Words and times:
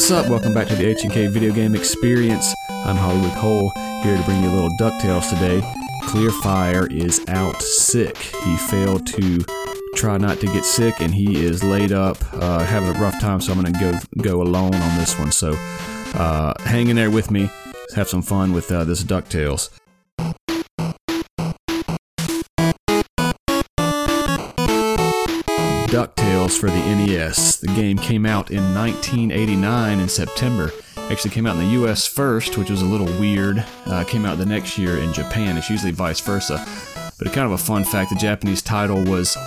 what's 0.00 0.10
up? 0.10 0.30
Welcome 0.30 0.54
back 0.54 0.66
to 0.68 0.74
the 0.74 0.86
H&K 0.86 1.26
Video 1.26 1.52
Game 1.52 1.74
Experience. 1.74 2.54
I'm 2.70 2.96
Hollywood 2.96 3.34
Cole, 3.34 3.70
here 4.02 4.16
to 4.16 4.22
bring 4.22 4.42
you 4.42 4.48
a 4.48 4.54
little 4.54 4.70
DuckTales 4.78 5.28
today. 5.28 5.60
Clearfire 6.04 6.90
is 6.90 7.20
out 7.28 7.60
sick. 7.60 8.16
He 8.16 8.56
failed 8.56 9.06
to 9.08 9.44
try 9.96 10.16
not 10.16 10.40
to 10.40 10.46
get 10.46 10.64
sick, 10.64 10.94
and 11.00 11.14
he 11.14 11.44
is 11.44 11.62
laid 11.62 11.92
up, 11.92 12.16
uh, 12.32 12.64
having 12.64 12.96
a 12.96 12.98
rough 12.98 13.20
time, 13.20 13.42
so 13.42 13.52
I'm 13.52 13.60
going 13.60 13.74
to 13.74 13.78
go 13.78 14.22
go 14.22 14.40
alone 14.40 14.74
on 14.74 14.98
this 14.98 15.18
one. 15.18 15.32
So 15.32 15.52
uh, 16.14 16.54
hang 16.60 16.88
in 16.88 16.96
there 16.96 17.10
with 17.10 17.30
me. 17.30 17.50
Have 17.94 18.08
some 18.08 18.22
fun 18.22 18.54
with 18.54 18.72
uh, 18.72 18.84
this 18.84 19.04
DuckTales. 19.04 19.68
For 26.60 26.68
the 26.68 26.94
NES. 26.94 27.56
The 27.56 27.68
game 27.68 27.96
came 27.96 28.26
out 28.26 28.50
in 28.50 28.74
1989 28.74 29.98
in 29.98 30.08
September. 30.10 30.70
Actually 31.08 31.30
came 31.30 31.46
out 31.46 31.56
in 31.56 31.62
the 31.62 31.82
US 31.82 32.06
first, 32.06 32.58
which 32.58 32.68
was 32.68 32.82
a 32.82 32.84
little 32.84 33.06
weird. 33.18 33.64
Uh, 33.86 34.04
came 34.04 34.26
out 34.26 34.36
the 34.36 34.44
next 34.44 34.76
year 34.76 34.98
in 34.98 35.10
Japan. 35.14 35.56
It's 35.56 35.70
usually 35.70 35.90
vice 35.90 36.20
versa. 36.20 36.62
But 37.18 37.32
kind 37.32 37.46
of 37.46 37.52
a 37.52 37.58
fun 37.58 37.82
fact, 37.82 38.10
the 38.10 38.16
Japanese 38.16 38.60
title 38.60 39.02
was 39.04 39.38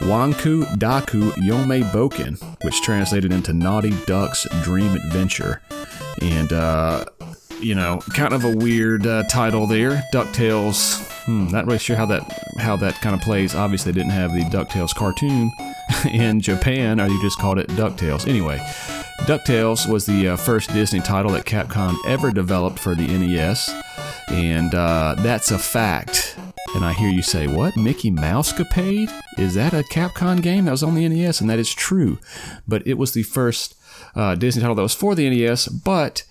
Wanku 0.00 0.64
Daku 0.76 1.30
Yome 1.34 1.88
Boken, 1.92 2.42
which 2.64 2.82
translated 2.82 3.32
into 3.32 3.52
Naughty 3.52 3.94
Duck's 4.04 4.44
Dream 4.64 4.92
Adventure. 4.96 5.62
And, 6.20 6.52
uh, 6.52 7.04
you 7.60 7.74
know, 7.74 8.00
kind 8.14 8.32
of 8.32 8.44
a 8.44 8.56
weird 8.56 9.06
uh, 9.06 9.24
title 9.24 9.66
there. 9.66 10.02
DuckTales. 10.12 11.04
Hmm, 11.24 11.48
not 11.48 11.66
really 11.66 11.78
sure 11.78 11.96
how 11.96 12.06
that 12.06 12.22
how 12.58 12.76
that 12.76 12.94
kind 12.96 13.14
of 13.14 13.20
plays. 13.20 13.54
Obviously, 13.54 13.92
they 13.92 14.00
didn't 14.00 14.12
have 14.12 14.32
the 14.32 14.42
DuckTales 14.42 14.94
cartoon 14.94 15.50
in 16.10 16.40
Japan, 16.40 17.00
or 17.00 17.06
you 17.06 17.20
just 17.20 17.38
called 17.38 17.58
it 17.58 17.68
DuckTales. 17.70 18.28
Anyway, 18.28 18.58
DuckTales 19.20 19.88
was 19.90 20.06
the 20.06 20.28
uh, 20.28 20.36
first 20.36 20.72
Disney 20.72 21.00
title 21.00 21.32
that 21.32 21.44
Capcom 21.44 21.96
ever 22.06 22.30
developed 22.30 22.78
for 22.78 22.94
the 22.94 23.06
NES, 23.06 23.74
and 24.28 24.74
uh, 24.74 25.16
that's 25.18 25.50
a 25.50 25.58
fact. 25.58 26.36
And 26.74 26.84
I 26.84 26.92
hear 26.92 27.08
you 27.08 27.22
say, 27.22 27.46
What? 27.46 27.76
Mickey 27.76 28.10
Mousecapade? 28.10 29.10
Is 29.38 29.54
that 29.54 29.72
a 29.72 29.82
Capcom 29.84 30.42
game 30.42 30.66
that 30.66 30.72
was 30.72 30.82
on 30.82 30.94
the 30.94 31.08
NES? 31.08 31.40
And 31.40 31.48
that 31.48 31.58
is 31.58 31.72
true. 31.72 32.18
But 32.66 32.86
it 32.86 32.94
was 32.94 33.12
the 33.12 33.22
first 33.22 33.76
uh, 34.14 34.34
Disney 34.34 34.60
title 34.60 34.74
that 34.74 34.82
was 34.82 34.94
for 34.94 35.14
the 35.14 35.28
NES, 35.28 35.68
but 35.68 36.24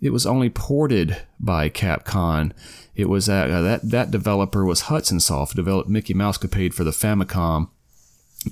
it 0.00 0.10
was 0.10 0.26
only 0.26 0.48
ported 0.50 1.18
by 1.40 1.68
Capcom. 1.68 2.52
It 2.94 3.08
was 3.08 3.28
uh, 3.28 3.46
that 3.46 3.90
that 3.90 4.10
developer 4.10 4.64
was 4.64 4.82
Hudson 4.82 5.20
Soft, 5.20 5.56
developed 5.56 5.88
Mickey 5.88 6.14
Mousecapade 6.14 6.74
for 6.74 6.84
the 6.84 6.90
Famicom, 6.90 7.68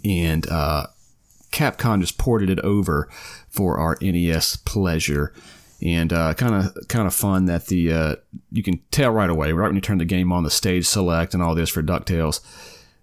and 0.05 0.47
uh, 0.51 0.87
Capcom 1.53 2.01
just 2.01 2.19
ported 2.19 2.51
it 2.51 2.61
over 2.61 3.09
for 3.49 3.79
our 3.79 3.97
NES 4.01 4.57
pleasure. 4.57 5.33
And 5.83 6.09
kind 6.11 6.55
of 6.55 6.75
kind 6.89 7.07
of 7.07 7.15
fun 7.15 7.45
that 7.47 7.67
the 7.67 7.93
uh, 7.93 8.17
you 8.51 8.63
can 8.63 8.81
tell 8.91 9.11
right 9.11 9.29
away, 9.29 9.53
right 9.53 9.67
when 9.67 9.75
you 9.75 9.83
turn 9.83 9.99
the 9.99 10.07
game 10.07 10.33
on, 10.33 10.43
the 10.43 10.51
stage 10.51 10.87
select 10.87 11.35
and 11.35 11.43
all 11.43 11.55
this 11.55 11.69
for 11.69 11.83
Ducktales. 11.83 12.41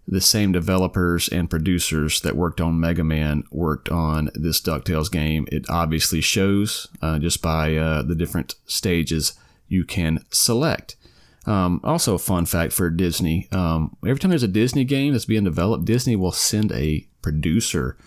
The 0.08 0.22
same 0.22 0.52
developers 0.52 1.30
and 1.30 1.50
producers 1.50 2.20
that 2.22 2.36
worked 2.36 2.60
on 2.60 2.80
Mega 2.80 3.04
Man 3.04 3.44
worked 3.52 3.90
on 3.90 4.30
this 4.36 4.60
DuckTales 4.60 5.10
game. 5.10 5.48
It 5.52 5.66
obviously 5.70 6.20
shows 6.20 6.90
uh, 7.02 7.20
just 7.20 7.42
by 7.42 7.76
uh, 7.76 8.02
the 8.02 8.16
different 8.16 8.56
stages 8.66 9.34
you 9.68 9.86
can 9.86 10.26
select. 10.30 10.98
Um, 11.46 11.82
also, 11.84 12.16
a 12.16 12.20
fun 12.20 12.46
fact 12.46 12.74
for 12.74 12.90
Disney 12.90 13.48
um, 13.52 13.98
every 14.06 14.20
time 14.20 14.30
there's 14.30 14.44
a 14.44 14.48
Disney 14.48 14.84
game 14.84 15.14
that's 15.14 15.26
being 15.26 15.44
developed, 15.44 15.86
Disney 15.86 16.16
will 16.16 16.32
send 16.32 16.72
a 16.72 17.08
producer 17.22 17.98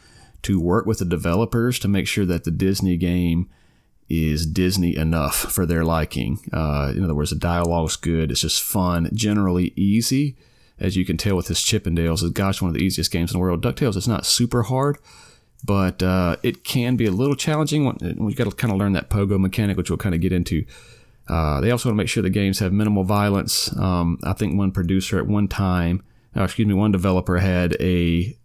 to 0.42 0.60
work 0.60 0.86
with 0.86 0.98
the 0.98 1.04
developers 1.04 1.78
to 1.80 1.88
make 1.88 2.06
sure 2.06 2.24
that 2.24 2.44
the 2.44 2.50
Disney 2.50 2.96
game 2.96 3.48
is 4.08 4.46
Disney 4.46 4.96
enough 4.96 5.34
for 5.34 5.66
their 5.66 5.84
liking. 5.84 6.38
Uh, 6.52 6.92
in 6.94 7.02
other 7.02 7.14
words, 7.14 7.30
the 7.30 7.36
dialogue's 7.36 7.96
good, 7.96 8.30
it's 8.30 8.42
just 8.42 8.62
fun, 8.62 9.10
generally 9.12 9.72
easy. 9.76 10.36
As 10.78 10.96
you 10.96 11.04
can 11.04 11.16
tell 11.16 11.36
with 11.36 11.46
this 11.46 11.62
Chip 11.62 11.86
'n 11.86 11.94
Dale's, 11.94 12.22
is 12.22 12.30
gosh, 12.30 12.60
one 12.60 12.68
of 12.68 12.74
the 12.74 12.84
easiest 12.84 13.10
games 13.10 13.32
in 13.32 13.36
the 13.36 13.40
world. 13.40 13.62
DuckTales 13.62 13.96
is 13.96 14.08
not 14.08 14.26
super 14.26 14.64
hard, 14.64 14.98
but 15.64 16.02
uh, 16.02 16.36
it 16.42 16.64
can 16.64 16.96
be 16.96 17.06
a 17.06 17.10
little 17.10 17.36
challenging. 17.36 18.16
We've 18.18 18.36
got 18.36 18.44
to 18.44 18.50
kind 18.50 18.72
of 18.72 18.78
learn 18.78 18.92
that 18.92 19.08
pogo 19.08 19.40
mechanic, 19.40 19.76
which 19.76 19.90
we'll 19.90 19.96
kind 19.96 20.14
of 20.14 20.20
get 20.20 20.32
into 20.32 20.64
uh, 21.28 21.60
they 21.60 21.70
also 21.70 21.88
want 21.88 21.96
to 21.96 22.02
make 22.02 22.08
sure 22.08 22.22
the 22.22 22.30
games 22.30 22.60
have 22.60 22.72
minimal 22.72 23.04
violence. 23.04 23.76
Um, 23.76 24.18
I 24.22 24.32
think 24.32 24.56
one 24.56 24.70
producer 24.70 25.18
at 25.18 25.26
one 25.26 25.48
time, 25.48 26.02
uh, 26.36 26.44
excuse 26.44 26.68
me, 26.68 26.74
one 26.74 26.92
developer 26.92 27.38
had 27.38 27.76
a 27.80 28.36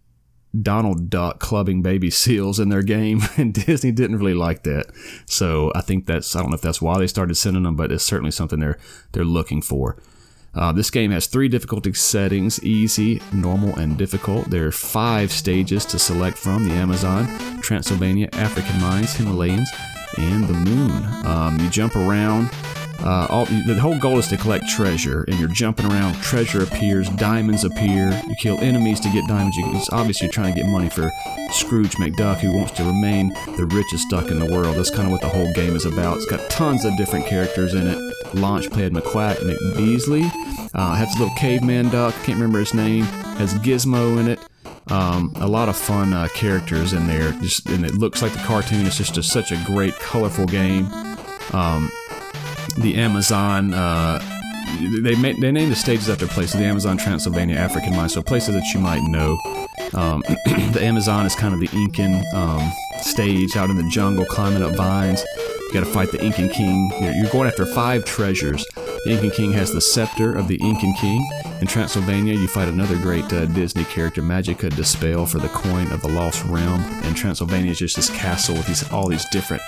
Donald 0.60 1.08
Duck 1.08 1.38
clubbing 1.38 1.82
baby 1.82 2.10
seals 2.10 2.58
in 2.58 2.68
their 2.68 2.82
game, 2.82 3.20
and 3.36 3.54
Disney 3.54 3.92
didn't 3.92 4.18
really 4.18 4.34
like 4.34 4.64
that. 4.64 4.86
So 5.26 5.72
I 5.74 5.80
think 5.80 6.06
that's 6.06 6.34
I 6.34 6.40
don't 6.40 6.50
know 6.50 6.56
if 6.56 6.62
that's 6.62 6.82
why 6.82 6.98
they 6.98 7.06
started 7.06 7.36
sending 7.36 7.62
them, 7.62 7.76
but 7.76 7.92
it's 7.92 8.04
certainly 8.04 8.32
something 8.32 8.58
they're 8.58 8.78
they're 9.12 9.24
looking 9.24 9.62
for. 9.62 9.96
Uh, 10.54 10.70
this 10.72 10.90
game 10.90 11.10
has 11.10 11.26
three 11.26 11.48
difficulty 11.48 11.92
settings 11.94 12.62
easy, 12.62 13.22
normal, 13.32 13.74
and 13.76 13.96
difficult. 13.96 14.50
There 14.50 14.66
are 14.66 14.72
five 14.72 15.32
stages 15.32 15.86
to 15.86 15.98
select 15.98 16.36
from 16.36 16.68
the 16.68 16.74
Amazon, 16.74 17.26
Transylvania, 17.60 18.28
African 18.32 18.80
Mines, 18.80 19.14
Himalayas, 19.14 19.70
and 20.18 20.44
the 20.44 20.52
Moon. 20.52 21.26
Um, 21.26 21.58
you 21.58 21.70
jump 21.70 21.96
around. 21.96 22.50
Uh, 23.00 23.26
all, 23.30 23.46
the 23.46 23.76
whole 23.80 23.98
goal 23.98 24.18
is 24.18 24.28
to 24.28 24.36
collect 24.36 24.68
treasure, 24.68 25.24
and 25.24 25.36
you're 25.40 25.48
jumping 25.48 25.86
around. 25.86 26.14
Treasure 26.22 26.62
appears, 26.62 27.08
diamonds 27.10 27.64
appear. 27.64 28.10
You 28.28 28.34
kill 28.38 28.60
enemies 28.60 29.00
to 29.00 29.08
get 29.10 29.26
diamonds. 29.26 29.56
You, 29.56 29.64
it's 29.74 29.90
obviously 29.90 30.26
you're 30.26 30.32
trying 30.32 30.54
to 30.54 30.60
get 30.60 30.70
money 30.70 30.88
for 30.88 31.10
Scrooge 31.50 31.96
McDuck, 31.96 32.38
who 32.38 32.52
wants 32.56 32.72
to 32.72 32.84
remain 32.84 33.30
the 33.56 33.64
richest 33.64 34.08
duck 34.08 34.30
in 34.30 34.38
the 34.38 34.52
world. 34.52 34.76
That's 34.76 34.90
kind 34.90 35.06
of 35.06 35.10
what 35.10 35.20
the 35.20 35.28
whole 35.28 35.52
game 35.54 35.74
is 35.74 35.84
about. 35.84 36.18
It's 36.18 36.26
got 36.26 36.48
tons 36.48 36.84
of 36.84 36.96
different 36.96 37.26
characters 37.26 37.74
in 37.74 37.88
it. 37.88 38.11
Launchpad 38.32 38.90
McQuack 38.90 39.36
McBeasley 39.36 40.24
uh, 40.74 40.94
has 40.94 41.14
a 41.14 41.18
little 41.18 41.34
caveman 41.36 41.88
duck. 41.88 42.14
Can't 42.24 42.38
remember 42.38 42.58
his 42.58 42.74
name. 42.74 43.04
Has 43.36 43.54
Gizmo 43.54 44.18
in 44.18 44.28
it. 44.28 44.38
Um, 44.90 45.32
a 45.36 45.46
lot 45.46 45.68
of 45.68 45.76
fun 45.76 46.12
uh, 46.12 46.28
characters 46.34 46.92
in 46.92 47.06
there, 47.06 47.32
just 47.32 47.68
and 47.68 47.84
it 47.84 47.94
looks 47.94 48.20
like 48.20 48.32
the 48.32 48.40
cartoon. 48.40 48.84
It's 48.84 48.96
just 48.96 49.16
a, 49.16 49.22
such 49.22 49.52
a 49.52 49.62
great, 49.64 49.94
colorful 49.94 50.46
game. 50.46 50.86
Um, 51.52 51.90
the 52.78 52.96
Amazon. 52.96 53.74
Uh, 53.74 54.20
they 55.02 55.14
made, 55.14 55.40
they 55.40 55.52
named 55.52 55.70
the 55.70 55.76
stages 55.76 56.08
after 56.08 56.26
places. 56.26 56.58
The 56.58 56.66
Amazon, 56.66 56.96
Transylvania, 56.96 57.56
African 57.56 57.94
Mine, 57.94 58.08
so 58.08 58.22
places 58.22 58.54
that 58.54 58.64
you 58.74 58.80
might 58.80 59.02
know. 59.10 59.38
Um, 59.94 60.22
the 60.72 60.80
Amazon 60.82 61.26
is 61.26 61.34
kind 61.34 61.54
of 61.54 61.60
the 61.60 61.68
Incan 61.76 62.24
um, 62.34 62.72
stage 63.04 63.56
out 63.56 63.70
in 63.70 63.76
the 63.76 63.88
jungle, 63.88 64.24
climbing 64.24 64.62
up 64.62 64.74
vines. 64.74 65.24
You 65.38 65.72
got 65.72 65.86
to 65.86 65.92
fight 65.92 66.12
the 66.12 66.22
Incan 66.22 66.48
King. 66.50 66.90
You're, 67.00 67.30
going 67.30 67.48
after 67.48 67.64
five 67.64 68.04
treasures. 68.04 68.66
The 68.74 69.12
Incan 69.12 69.30
King 69.30 69.52
has 69.52 69.72
the 69.72 69.80
scepter 69.80 70.34
of 70.36 70.46
the 70.46 70.56
Incan 70.56 70.94
King. 70.94 71.26
In 71.60 71.66
Transylvania, 71.66 72.34
you 72.34 72.46
fight 72.48 72.68
another 72.68 72.96
great 72.98 73.32
uh, 73.32 73.46
Disney 73.46 73.84
character, 73.84 74.20
Magica 74.20 74.74
De 74.74 74.84
Spell, 74.84 75.24
for 75.24 75.38
the 75.38 75.48
coin 75.48 75.90
of 75.90 76.02
the 76.02 76.08
Lost 76.08 76.44
Realm. 76.44 76.82
And 77.04 77.16
Transylvania 77.16 77.70
is 77.70 77.78
just 77.78 77.96
this 77.96 78.10
castle 78.10 78.54
with 78.54 78.66
these 78.66 78.90
all 78.92 79.08
these 79.08 79.24
different, 79.30 79.62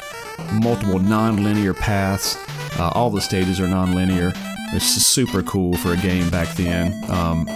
multiple 0.53 0.99
non-linear 0.99 1.73
paths. 1.73 2.37
Uh, 2.79 2.91
all 2.95 3.11
the 3.11 3.21
stages 3.21 3.59
are 3.59 3.69
non-linear. 3.69 4.33
It's 4.75 4.85
super 4.85 5.43
cool 5.43 5.77
for 5.77 5.93
a 5.93 5.97
game 5.97 6.29
back 6.31 6.55
then. 6.57 6.93
Um, 7.09 7.47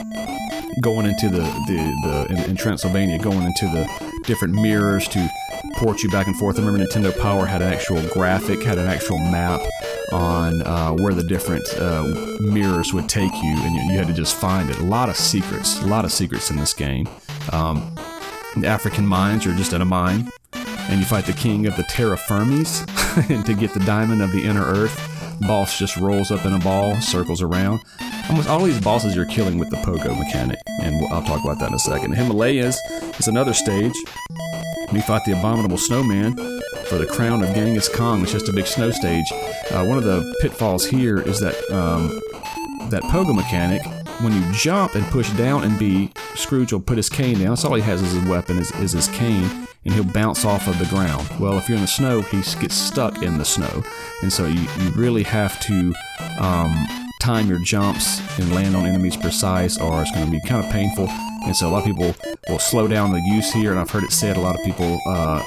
going 0.81 1.07
into 1.07 1.29
the 1.29 1.43
the, 1.67 1.97
the 2.05 2.27
in, 2.31 2.51
in, 2.51 2.57
Transylvania, 2.57 3.19
going 3.19 3.43
into 3.43 3.67
the 3.67 3.89
different 4.25 4.55
mirrors 4.55 5.09
to 5.09 5.29
port 5.79 6.03
you 6.03 6.11
back 6.11 6.27
and 6.27 6.37
forth. 6.37 6.59
I 6.59 6.65
remember 6.65 6.85
Nintendo 6.85 7.17
Power 7.21 7.47
had 7.47 7.63
an 7.63 7.73
actual 7.73 8.03
graphic, 8.09 8.65
had 8.65 8.79
an 8.79 8.89
actual 8.89 9.19
map 9.19 9.61
on 10.13 10.61
uh, 10.63 10.91
where 10.93 11.15
the 11.15 11.23
different 11.23 11.65
uh, 11.79 12.03
mirrors 12.41 12.93
would 12.93 13.09
take 13.09 13.33
you, 13.33 13.55
and 13.63 13.77
you, 13.77 13.93
you, 13.93 13.97
had 13.97 14.09
to 14.09 14.13
just 14.13 14.35
find 14.35 14.69
it. 14.71 14.79
A 14.79 14.83
lot 14.83 15.09
of 15.09 15.17
secrets, 15.17 15.81
a 15.83 15.87
lot 15.87 16.05
of 16.05 16.11
secrets 16.11 16.51
in 16.51 16.57
this 16.57 16.75
game. 16.75 17.09
Um, 17.53 17.95
the 18.57 18.67
African 18.67 19.07
mines, 19.07 19.45
you're 19.45 19.55
just 19.55 19.73
in 19.73 19.81
a 19.81 19.85
mine, 19.85 20.29
and 20.53 20.99
you 20.99 21.07
fight 21.07 21.27
the 21.27 21.33
king 21.33 21.69
of 21.69 21.77
the 21.77 21.85
terra 21.85 22.17
firmis, 22.17 22.85
and 23.31 23.47
to 23.47 23.55
get 23.55 23.73
the 23.73 23.81
diamond 23.81 24.21
of 24.21 24.33
the 24.33 24.43
inner 24.43 24.65
earth, 24.65 25.01
boss 25.43 25.79
just 25.79 25.97
rolls 25.97 26.33
up 26.33 26.45
in 26.45 26.55
a 26.55 26.59
ball, 26.59 27.01
circles 27.01 27.41
around. 27.41 27.79
Almost 28.29 28.49
all 28.49 28.65
these 28.65 28.81
bosses 28.81 29.15
you're 29.15 29.27
killing 29.27 29.59
with 29.59 29.71
the 29.71 29.77
pogo 29.77 30.19
mechanic, 30.19 30.59
and 30.83 30.97
I'll 31.13 31.23
talk 31.23 31.45
about 31.45 31.61
that 31.61 31.69
in 31.69 31.75
a 31.75 31.79
second. 31.79 32.17
Himalayas 32.17 32.77
is 33.21 33.29
another 33.29 33.55
stage. 33.55 33.95
We 34.93 35.01
fought 35.03 35.25
the 35.25 35.33
abominable 35.33 35.79
snowman 35.79 36.35
for 36.87 36.97
the 36.97 37.07
crown 37.07 37.43
of 37.43 37.55
Genghis 37.55 37.89
Khan. 37.89 38.23
It's 38.23 38.33
just 38.33 38.49
a 38.49 38.53
big 38.53 38.67
snow 38.67 38.91
stage. 38.91 39.27
Uh, 39.71 39.85
one 39.85 39.99
of 39.99 40.05
the 40.05 40.35
pitfalls 40.41 40.87
here 40.87 41.21
is 41.21 41.41
that 41.41 41.57
um, 41.71 42.09
that 42.91 43.03
pogo 43.05 43.35
mechanic. 43.35 43.83
When 44.21 44.33
you 44.33 44.53
jump 44.53 44.97
and 44.97 45.05
push 45.07 45.31
down 45.35 45.63
and 45.63 45.79
B, 45.79 46.11
Scrooge 46.35 46.73
will 46.73 46.81
put 46.81 46.97
his 46.97 47.09
cane 47.09 47.39
down. 47.39 47.51
That's 47.51 47.65
all 47.65 47.75
he 47.75 47.83
has 47.83 48.03
as 48.03 48.13
his 48.13 48.25
weapon 48.25 48.59
is, 48.59 48.73
is 48.73 48.91
his 48.91 49.07
cane, 49.09 49.69
and 49.85 49.95
he'll 49.95 50.03
bounce 50.03 50.45
off 50.45 50.67
of 50.67 50.77
the 50.81 50.87
ground. 50.87 51.29
Well, 51.39 51.57
if 51.57 51.69
you're 51.69 51.77
in 51.77 51.83
the 51.83 51.89
snow, 51.89 52.23
he 52.23 52.39
gets 52.39 52.75
stuck 52.75 53.23
in 53.23 53.39
the 53.39 53.45
snow, 53.45 53.85
and 54.23 54.33
so 54.33 54.47
you, 54.47 54.67
you 54.81 54.91
really 54.97 55.23
have 55.23 55.61
to 55.61 55.95
um, 56.41 56.87
time 57.21 57.47
your 57.47 57.61
jumps 57.65 58.21
and 58.41 58.53
land 58.53 58.75
on 58.75 58.87
enemies 58.87 59.17
precise, 59.17 59.79
or 59.79 60.03
it's 60.03 60.11
going 60.11 60.27
to 60.27 60.33
be 60.33 60.41
kind 60.49 60.65
of 60.65 60.73
painful. 60.73 61.09
And 61.49 61.57
so 61.57 61.67
a 61.67 61.71
lot 61.71 61.79
of 61.79 61.87
people 61.87 62.15
will 62.51 62.59
slow 62.59 62.87
down 62.87 63.11
the 63.11 63.23
use 63.23 63.51
here, 63.51 63.71
and 63.71 63.81
I've 63.81 63.89
heard 63.89 64.05
it 64.05 64.13
said 64.13 64.37
a 64.37 64.41
lot 64.41 64.55
of 64.55 64.63
people 64.67 65.01
uh, 65.07 65.43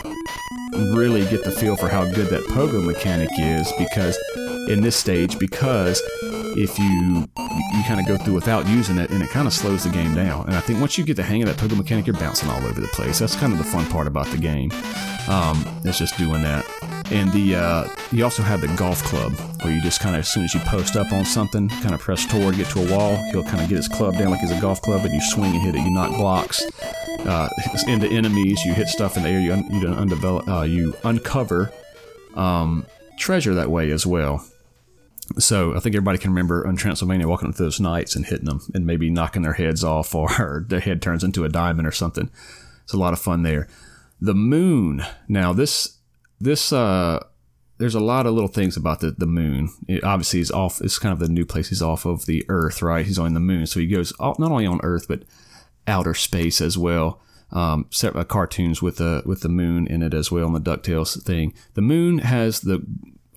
really 0.96 1.22
get 1.28 1.44
the 1.44 1.52
feel 1.52 1.76
for 1.76 1.90
how 1.90 2.06
good 2.06 2.26
that 2.30 2.42
pogo 2.46 2.84
mechanic 2.84 3.30
is 3.38 3.72
because 3.78 4.18
in 4.70 4.82
this 4.82 4.96
stage 4.96 5.40
because 5.40 6.02
if 6.58 6.78
you 6.78 7.28
you 7.74 7.84
kind 7.88 8.00
of 8.00 8.06
go 8.06 8.18
through 8.18 8.34
without 8.34 8.68
using 8.68 8.98
it 8.98 9.10
and 9.10 9.24
it 9.24 9.30
kind 9.30 9.48
of 9.48 9.54
slows 9.54 9.84
the 9.84 9.90
game 9.90 10.14
down. 10.14 10.46
And 10.48 10.56
i 10.56 10.60
think 10.60 10.80
once 10.80 10.98
you 10.98 11.04
get 11.04 11.16
the 11.16 11.24
hang 11.24 11.42
of 11.44 11.48
that 11.50 11.58
pogo 11.58 11.78
mechanic 11.78 12.06
you're 12.06 12.16
bouncing 12.16 12.50
all 12.50 12.64
over 12.64 12.80
the 12.80 12.88
place. 12.90 13.20
That's 13.20 13.36
kind 13.36 13.54
of 13.54 13.58
the 13.58 13.66
fun 13.66 13.86
part 13.88 14.08
about 14.08 14.28
the 14.28 14.38
game. 14.38 14.72
Um, 15.28 15.64
it's 15.86 15.98
just 15.98 16.18
doing 16.18 16.42
that. 16.44 16.66
And 17.12 17.32
the 17.34 17.56
uh, 17.56 17.88
you 18.12 18.24
also 18.24 18.42
have 18.42 18.62
the 18.62 18.68
golf 18.78 19.04
club 19.04 19.34
where 19.62 19.74
you 19.74 19.82
just 19.82 20.00
kind 20.00 20.16
of 20.16 20.22
as 20.22 20.30
soon 20.30 20.44
as 20.44 20.54
you 20.54 20.60
post 20.62 20.96
up 20.96 21.12
on 21.12 21.26
something 21.26 21.68
kind 21.70 21.94
of 21.94 22.00
press 22.00 22.26
toward 22.26 22.56
get 22.56 22.68
to 22.68 22.86
a 22.86 22.98
wall. 22.98 23.18
He'll 23.32 23.44
kind 23.44 23.62
of 23.62 23.70
get 23.70 23.76
his 23.76 23.88
club 23.88 24.18
down 24.18 24.32
like 24.32 24.42
it's 24.44 24.52
a 24.52 24.62
golf 24.62 24.82
club 24.82 25.04
and 25.04 25.14
you 25.14 25.22
swing 25.22 25.52
and 25.54 25.62
hit 25.62 25.76
it. 25.76 25.82
You 25.82 25.92
knock 25.92 26.16
blocks 26.16 26.64
uh, 27.26 27.50
into 27.88 28.08
enemies. 28.08 28.64
You 28.64 28.74
hit 28.74 28.88
stuff 28.88 29.18
in 29.18 29.24
the 29.24 29.30
air. 29.30 29.40
You, 29.40 29.54
un- 29.54 29.68
you, 29.72 29.88
undevelop, 29.88 30.48
uh, 30.48 30.64
you 30.64 30.96
uncover 31.04 31.72
um, 32.36 32.86
treasure 33.18 33.54
that 33.56 33.70
way 33.70 33.92
as 33.92 34.06
well 34.06 34.46
so 35.40 35.76
I 35.76 35.80
think 35.80 35.96
everybody 35.96 36.18
can 36.18 36.32
remember 36.32 36.66
on 36.68 36.76
Transylvania 36.76 37.28
walking 37.28 37.50
up 37.50 37.56
those 37.56 37.80
knights 37.80 38.16
and 38.16 38.26
hitting 38.26 38.46
them 38.46 38.62
and 38.74 38.86
maybe 38.86 39.10
knocking 39.10 39.42
their 39.42 39.54
heads 39.54 39.84
off 39.84 40.16
or 40.16 40.66
their 40.68 40.80
head 40.80 41.02
turns 41.02 41.24
into 41.24 41.44
a 41.44 41.50
diamond 41.50 41.88
or 41.88 41.92
something. 41.92 42.30
It's 42.84 42.94
a 42.94 42.98
lot 42.98 43.14
of 43.14 43.20
fun 43.20 43.44
there. 43.44 43.68
The 44.20 44.36
moon. 44.36 45.04
Now 45.28 45.54
this 45.54 45.98
this 46.40 46.74
uh 46.74 47.24
there's 47.82 47.96
a 47.96 48.00
lot 48.00 48.28
of 48.28 48.36
little 48.36 48.48
things 48.48 48.78
about 48.78 49.00
the, 49.00 49.10
the 49.10 49.26
moon. 49.26 49.70
It 49.88 50.04
obviously, 50.04 50.38
he's 50.40 50.52
off. 50.52 50.82
It's 50.82 51.00
kind 51.00 51.12
of 51.12 51.18
the 51.18 51.28
new 51.28 51.46
place. 51.46 51.70
He's 51.70 51.82
off 51.82 52.06
of 52.06 52.28
the 52.28 52.46
Earth, 52.48 52.84
right? 52.84 53.04
He's 53.04 53.18
on 53.18 53.34
the 53.34 53.40
moon, 53.40 53.66
so 53.66 53.80
he 53.80 53.88
goes 53.88 54.14
not 54.20 54.40
only 54.40 54.68
on 54.68 54.80
Earth 54.84 55.08
but 55.08 55.24
outer 55.88 56.14
space 56.14 56.62
as 56.62 56.78
well. 56.78 57.20
Um, 57.52 57.88
set, 57.90 58.16
uh, 58.16 58.24
cartoons 58.24 58.84
with 58.84 58.98
the 58.98 59.24
with 59.26 59.42
the 59.42 59.50
moon 59.50 59.88
in 59.88 60.04
it 60.04 60.14
as 60.14 60.32
well, 60.32 60.46
on 60.46 60.54
the 60.54 60.62
Ducktales 60.62 61.22
thing. 61.24 61.56
The 61.74 61.82
moon 61.82 62.20
has 62.20 62.62
the 62.62 62.86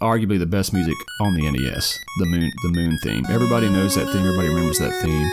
arguably 0.01 0.39
the 0.39 0.47
best 0.47 0.73
music 0.73 0.95
on 1.21 1.35
the 1.35 1.51
NES, 1.51 1.99
the 2.19 2.27
moon 2.27 2.51
the 2.63 2.69
moon 2.71 2.99
theme. 3.03 3.25
Everybody 3.29 3.69
knows 3.69 3.95
that 3.95 4.07
theme. 4.13 4.25
Everybody 4.25 4.49
remembers 4.49 4.79
that 4.79 4.95
theme. 5.03 5.27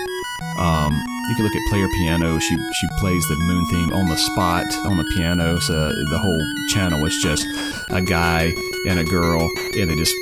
Um, 0.57 0.93
you 1.29 1.35
can 1.35 1.45
look 1.45 1.55
at 1.55 1.69
Player 1.69 1.87
Piano. 1.97 2.39
She 2.39 2.55
she 2.55 2.87
plays 2.99 3.27
the 3.27 3.35
moon 3.35 3.65
theme 3.67 3.93
on 3.93 4.09
the 4.09 4.17
spot 4.17 4.65
on 4.85 4.97
the 4.97 5.05
piano. 5.15 5.59
So 5.59 5.73
the 5.73 6.17
whole 6.17 6.41
channel 6.69 7.05
is 7.05 7.17
just 7.21 7.45
a 7.89 8.01
guy 8.01 8.53
and 8.87 8.99
a 8.99 9.03
girl, 9.03 9.49
and 9.77 9.89
they 9.89 9.95
just 9.95 10.15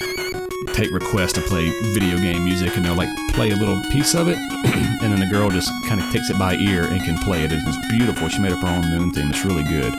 take 0.74 0.92
requests 0.92 1.34
to 1.34 1.42
play 1.42 1.70
video 1.94 2.18
game 2.18 2.44
music, 2.44 2.76
and 2.78 2.86
they'll 2.86 2.96
like 2.96 3.10
play 3.34 3.52
a 3.52 3.56
little 3.56 3.82
piece 3.92 4.16
of 4.16 4.28
it, 4.28 4.38
and 5.02 5.12
then 5.12 5.20
the 5.20 5.30
girl 5.32 5.50
just 5.50 5.72
kind 5.88 6.00
of 6.00 6.10
takes 6.12 6.30
it 6.30 6.40
by 6.40 6.56
ear 6.56 6.86
and 6.86 7.04
can 7.04 7.18
play 7.20 7.44
it. 7.44 7.52
It's 7.52 7.90
beautiful. 7.90 8.30
She 8.30 8.40
made 8.40 8.54
up 8.54 8.60
her 8.60 8.68
own 8.68 8.90
moon 8.90 9.12
theme. 9.12 9.30
It's 9.30 9.44
really 9.44 9.64
good 9.64 9.94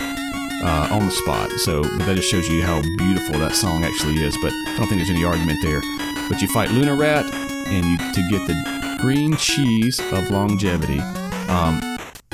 uh, 0.63 0.89
on 0.91 1.07
the 1.07 1.13
spot. 1.13 1.51
So 1.53 1.83
that 1.83 2.17
just 2.17 2.31
shows 2.31 2.49
you 2.49 2.63
how 2.63 2.83
beautiful 2.99 3.39
that 3.39 3.55
song 3.55 3.85
actually 3.85 4.23
is. 4.23 4.37
But 4.43 4.53
I 4.53 4.77
don't 4.77 4.87
think 4.87 5.01
there's 5.01 5.11
any 5.11 5.25
argument 5.25 5.59
there. 5.63 5.81
But 6.29 6.41
you 6.41 6.49
fight 6.49 6.71
Luna 6.71 6.95
Rat, 6.95 7.27
and 7.35 7.87
you 7.87 7.97
to 7.99 8.29
get 8.31 8.47
the 8.47 8.99
green 9.01 9.37
cheese 9.37 10.01
of 10.13 10.31
longevity. 10.31 11.01
Um, 11.49 11.81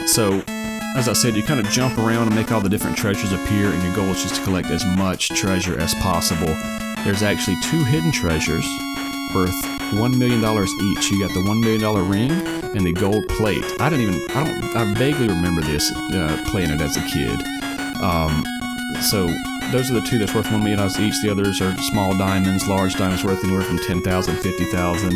so 0.07 0.43
as 0.97 1.09
I 1.09 1.13
said, 1.13 1.37
you 1.37 1.43
kind 1.43 1.61
of 1.61 1.67
jump 1.67 1.99
around 1.99 2.29
and 2.29 2.35
make 2.35 2.51
all 2.51 2.61
the 2.61 2.71
different 2.71 2.97
treasures 2.97 3.33
appear, 3.33 3.71
and 3.71 3.83
your 3.83 3.95
goal 3.95 4.07
is 4.07 4.23
just 4.23 4.37
to 4.37 4.43
collect 4.45 4.71
as 4.71 4.85
much 4.97 5.29
treasure 5.29 5.79
as 5.79 5.95
possible. 5.97 6.55
There's 7.05 7.23
actually 7.23 7.57
two 7.63 7.85
hidden 7.85 8.11
treasures 8.11 8.67
worth 9.35 9.55
one 9.93 10.19
million 10.19 10.41
dollars 10.41 10.71
each. 10.83 11.11
You 11.11 11.27
got 11.27 11.35
the 11.35 11.45
one 11.47 11.61
million 11.61 11.83
dollar 11.83 12.03
ring 12.03 12.31
and 12.31 12.81
the 12.81 12.93
gold 12.93 13.29
plate. 13.29 13.65
I 13.79 13.89
don't 13.89 14.01
even 14.01 14.15
I 14.31 14.45
don't 14.45 14.77
I 14.77 14.95
vaguely 14.95 15.29
remember 15.29 15.61
this 15.61 15.93
uh, 15.93 16.43
playing 16.49 16.71
it 16.71 16.81
as 16.81 16.97
a 16.97 17.07
kid. 17.07 17.41
Um, 18.03 18.45
so 19.11 19.27
those 19.73 19.91
are 19.91 19.95
the 19.95 20.07
two 20.07 20.19
that's 20.19 20.35
worth 20.35 20.51
one 20.51 20.61
million 20.61 20.79
dollars 20.79 20.99
each. 20.99 21.21
The 21.23 21.31
others 21.31 21.61
are 21.61 21.77
small 21.79 22.17
diamonds, 22.17 22.67
large 22.69 22.95
diamonds 22.95 23.25
worth 23.25 23.43
anywhere 23.45 23.63
from 23.63 23.79
ten 23.79 24.01
thousand, 24.03 24.37
fifty 24.37 24.65
thousand. 24.65 25.13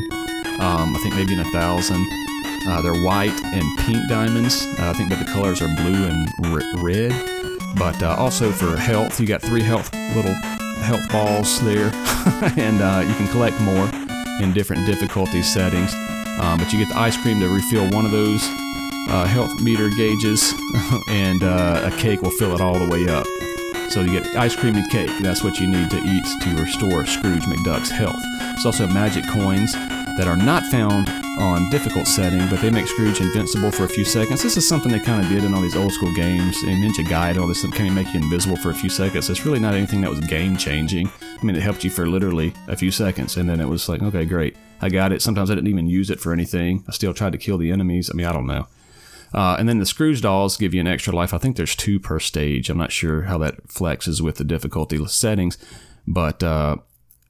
Um, 0.60 0.94
I 0.94 1.00
think 1.02 1.14
maybe 1.14 1.34
in 1.34 1.40
a 1.40 1.50
thousand. 1.50 2.06
Uh, 2.66 2.82
they're 2.82 3.02
white 3.02 3.32
and 3.42 3.78
pink 3.78 4.06
diamonds. 4.08 4.66
Uh, 4.78 4.90
I 4.90 4.92
think 4.92 5.08
that 5.08 5.24
the 5.24 5.32
colors 5.32 5.62
are 5.62 5.74
blue 5.76 6.04
and 6.04 6.28
r- 6.44 6.82
red. 6.84 7.10
But 7.76 8.02
uh, 8.02 8.16
also 8.18 8.50
for 8.50 8.76
health, 8.76 9.18
you 9.18 9.26
got 9.26 9.40
three 9.40 9.62
health 9.62 9.92
little 10.14 10.34
health 10.82 11.10
balls 11.10 11.60
there, 11.64 11.90
and 12.56 12.82
uh, 12.82 13.02
you 13.06 13.14
can 13.14 13.28
collect 13.28 13.58
more 13.60 13.88
in 14.42 14.52
different 14.52 14.86
difficulty 14.86 15.40
settings. 15.42 15.94
Um, 16.40 16.58
but 16.58 16.72
you 16.72 16.78
get 16.78 16.88
the 16.88 16.98
ice 16.98 17.16
cream 17.22 17.40
to 17.40 17.48
refill 17.48 17.88
one 17.90 18.04
of 18.04 18.10
those 18.10 18.42
uh, 19.10 19.26
health 19.26 19.60
meter 19.60 19.88
gauges, 19.90 20.54
and 21.08 21.42
uh, 21.42 21.90
a 21.92 21.96
cake 21.98 22.22
will 22.22 22.30
fill 22.30 22.54
it 22.54 22.60
all 22.60 22.78
the 22.78 22.88
way 22.88 23.08
up. 23.08 23.26
So 23.90 24.02
you 24.02 24.20
get 24.20 24.36
ice 24.36 24.54
cream 24.54 24.76
and 24.76 24.88
cake. 24.88 25.10
That's 25.20 25.42
what 25.42 25.58
you 25.58 25.66
need 25.66 25.90
to 25.90 25.98
eat 25.98 26.24
to 26.42 26.62
restore 26.62 27.04
Scrooge 27.06 27.42
McDuck's 27.42 27.90
health. 27.90 28.22
There's 28.38 28.66
also 28.66 28.86
magic 28.86 29.24
coins 29.26 29.72
that 29.72 30.28
are 30.28 30.36
not 30.36 30.64
found 30.66 31.08
on 31.40 31.70
difficult 31.70 32.06
setting, 32.06 32.46
but 32.48 32.60
they 32.60 32.70
make 32.70 32.86
Scrooge 32.86 33.20
invincible 33.20 33.72
for 33.72 33.84
a 33.84 33.88
few 33.88 34.04
seconds. 34.04 34.42
This 34.42 34.56
is 34.56 34.68
something 34.68 34.92
they 34.92 35.00
kind 35.00 35.24
of 35.24 35.28
did 35.28 35.42
in 35.42 35.54
all 35.54 35.62
these 35.62 35.74
old 35.74 35.92
school 35.92 36.14
games. 36.14 36.62
In 36.62 36.78
Ninja 36.78 37.04
Gaiden, 37.04 37.40
all 37.40 37.48
this 37.48 37.62
kind 37.62 37.88
of 37.88 37.94
make 37.94 38.12
you 38.14 38.20
invisible 38.20 38.56
for 38.56 38.70
a 38.70 38.74
few 38.74 38.90
seconds. 38.90 39.28
It's 39.28 39.44
really 39.44 39.58
not 39.58 39.74
anything 39.74 40.02
that 40.02 40.10
was 40.10 40.20
game 40.20 40.56
changing. 40.56 41.10
I 41.20 41.44
mean, 41.44 41.56
it 41.56 41.62
helped 41.62 41.82
you 41.82 41.90
for 41.90 42.06
literally 42.06 42.52
a 42.68 42.76
few 42.76 42.90
seconds, 42.90 43.38
and 43.38 43.48
then 43.48 43.60
it 43.60 43.68
was 43.68 43.88
like, 43.88 44.02
okay, 44.02 44.24
great, 44.24 44.56
I 44.80 44.88
got 44.88 45.12
it. 45.12 45.22
Sometimes 45.22 45.50
I 45.50 45.54
didn't 45.54 45.68
even 45.68 45.86
use 45.86 46.10
it 46.10 46.20
for 46.20 46.32
anything. 46.32 46.84
I 46.86 46.92
still 46.92 47.14
tried 47.14 47.32
to 47.32 47.38
kill 47.38 47.58
the 47.58 47.72
enemies. 47.72 48.10
I 48.12 48.14
mean, 48.14 48.26
I 48.26 48.32
don't 48.32 48.46
know. 48.46 48.68
Uh, 49.32 49.56
and 49.58 49.68
then 49.68 49.78
the 49.78 49.86
Scrooge 49.86 50.20
dolls 50.20 50.56
give 50.56 50.74
you 50.74 50.80
an 50.80 50.86
extra 50.86 51.14
life. 51.14 51.32
I 51.32 51.38
think 51.38 51.56
there's 51.56 51.76
two 51.76 52.00
per 52.00 52.18
stage. 52.18 52.68
I'm 52.68 52.78
not 52.78 52.92
sure 52.92 53.22
how 53.22 53.38
that 53.38 53.68
flexes 53.68 54.20
with 54.20 54.36
the 54.36 54.44
difficulty 54.44 55.04
settings, 55.06 55.56
but 56.06 56.42
uh, 56.42 56.76